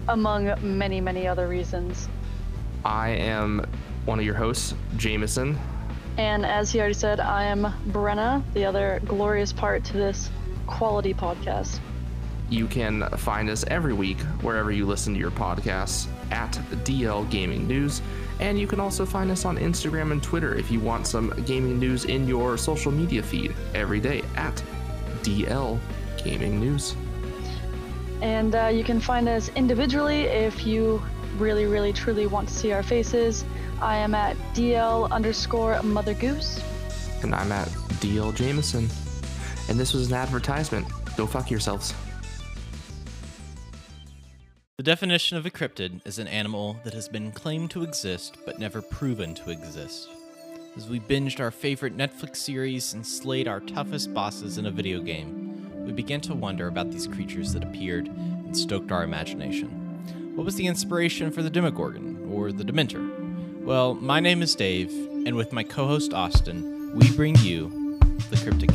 Among 0.09 0.55
many, 0.61 1.01
many 1.01 1.27
other 1.27 1.49
reasons. 1.49 2.09
I 2.85 3.11
am 3.11 3.67
one 4.05 4.19
of 4.19 4.25
your 4.25 4.35
hosts, 4.35 4.75
Jameson. 4.97 5.59
And 6.19 6.45
as 6.45 6.71
he 6.71 6.79
already 6.79 6.95
said, 6.95 7.21
I 7.21 7.45
am 7.45 7.73
Brenna, 7.89 8.43
the 8.55 8.65
other 8.65 9.01
glorious 9.07 9.53
part 9.53 9.85
to 9.85 9.93
this 9.95 10.31
quality 10.67 11.15
podcast. 11.15 11.79
You 12.51 12.67
can 12.67 13.09
find 13.17 13.49
us 13.49 13.65
every 13.69 13.95
week 13.95 14.21
wherever 14.43 14.71
you 14.71 14.85
listen 14.85 15.15
to 15.15 15.19
your 15.19 15.31
podcasts 15.31 16.07
at 16.31 16.53
DL 16.85 17.31
Gaming 17.31 17.67
News. 17.67 18.03
And 18.41 18.59
you 18.59 18.67
can 18.67 18.79
also 18.79 19.07
find 19.07 19.31
us 19.31 19.45
on 19.45 19.57
Instagram 19.57 20.13
and 20.13 20.23
Twitter 20.23 20.55
if 20.55 20.71
you 20.71 20.81
want 20.81 21.07
some 21.07 21.33
gaming 21.47 21.79
news 21.79 22.05
in 22.05 22.29
your 22.29 22.59
social 22.59 22.93
media 22.93 23.23
feed 23.23 23.55
every 23.75 24.01
day 24.01 24.23
at 24.37 24.63
DL 25.23 25.79
Gaming 26.23 26.61
News. 26.61 26.95
And 28.23 28.55
uh, 28.55 28.69
you 28.69 28.85
can 28.85 29.01
find 29.01 29.29
us 29.29 29.51
individually 29.57 30.23
if 30.23 30.65
you 30.65 31.03
really, 31.39 31.67
really, 31.67 31.93
truly 31.93 32.27
want 32.27 32.49
to 32.49 32.55
see 32.55 32.71
our 32.71 32.85
faces. 32.85 33.45
I 33.81 33.97
am 33.97 34.15
at 34.15 34.37
DL 34.55 35.11
underscore 35.11 35.83
Mother 35.83 36.15
Goose. 36.15 36.63
And 37.25 37.35
I'm 37.35 37.51
at 37.51 37.67
DL 37.99 38.33
Jameson. 38.33 38.89
And 39.69 39.79
this 39.79 39.93
was 39.93 40.07
an 40.07 40.15
advertisement. 40.15 40.87
Go 41.17 41.27
fuck 41.27 41.51
yourselves. 41.51 41.93
The 44.77 44.85
definition 44.85 45.37
of 45.37 45.45
a 45.45 45.51
cryptid 45.51 46.07
is 46.07 46.21
an 46.21 46.29
animal 46.29 46.77
that 46.85 46.95
has 46.95 47.09
been 47.09 47.33
claimed 47.33 47.73
to 47.73 47.83
exist 47.83 48.37
but 48.47 48.57
never 48.57 48.81
proven 48.83 49.35
to 49.35 49.51
exist. 49.51 50.09
As 50.77 50.89
we 50.89 51.01
binged 51.01 51.41
our 51.41 51.51
favorite 51.51 51.97
Netflix 51.97 52.37
series 52.37 52.95
and 52.95 53.05
slayed 53.05 53.49
our 53.49 53.59
toughest 53.59 54.15
bosses 54.15 54.59
in 54.59 54.67
a 54.67 54.71
video 54.71 55.01
game, 55.01 55.42
we 55.85 55.93
began 55.93 56.21
to 56.23 56.35
wonder 56.35 56.69
about 56.69 56.91
these 56.91 57.07
creatures 57.07 57.53
that 57.53 57.65
appeared 57.65 58.07
and 58.09 58.57
stoked 58.57 58.93
our 58.93 59.03
imagination. 59.03 59.69
What 60.35 60.45
was 60.45 60.57
the 60.57 60.67
inspiration 60.67 61.31
for 61.31 61.43
the 61.43 61.51
Demogorgon, 61.51 62.29
or 62.33 62.53
the 62.53 62.65
Dementor? 62.65 63.63
Well, 63.63 63.95
my 63.95 64.21
name 64.21 64.43
is 64.43 64.55
Dave, 64.55 64.91
and 65.27 65.37
with 65.37 65.53
my 65.53 65.63
co 65.63 65.87
host 65.87 66.13
Austin, 66.13 66.93
we 66.95 67.11
bring 67.13 67.37
you 67.37 67.99
the 68.31 68.37
Cryptic 68.37 68.71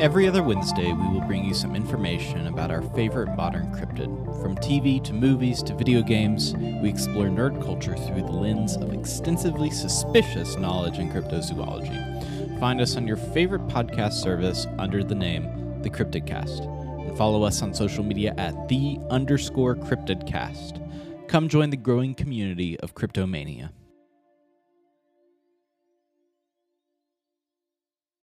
Every 0.00 0.28
other 0.28 0.44
Wednesday, 0.44 0.92
we 0.92 1.08
will 1.08 1.22
bring 1.22 1.44
you 1.44 1.52
some 1.52 1.74
information 1.74 2.46
about 2.46 2.70
our 2.70 2.82
favorite 2.82 3.34
modern 3.34 3.66
cryptid. 3.72 4.40
From 4.40 4.54
TV 4.54 5.02
to 5.02 5.12
movies 5.12 5.60
to 5.64 5.74
video 5.74 6.02
games, 6.02 6.54
we 6.54 6.88
explore 6.88 7.26
nerd 7.26 7.60
culture 7.64 7.96
through 7.96 8.22
the 8.22 8.30
lens 8.30 8.76
of 8.76 8.94
extensively 8.94 9.70
suspicious 9.70 10.56
knowledge 10.56 10.98
in 11.00 11.10
cryptozoology. 11.10 12.60
Find 12.60 12.80
us 12.80 12.96
on 12.96 13.08
your 13.08 13.16
favorite 13.16 13.66
podcast 13.66 14.12
service 14.12 14.68
under 14.78 15.02
the 15.02 15.16
name 15.16 15.82
The 15.82 15.90
Cryptid 15.90 16.28
Cast, 16.28 16.62
and 16.62 17.18
follow 17.18 17.42
us 17.42 17.60
on 17.60 17.74
social 17.74 18.04
media 18.04 18.34
at 18.38 18.68
the 18.68 19.00
underscore 19.10 19.74
cryptidcast. 19.74 20.80
Come 21.26 21.48
join 21.48 21.70
the 21.70 21.76
growing 21.76 22.14
community 22.14 22.78
of 22.78 22.94
Cryptomania. 22.94 23.70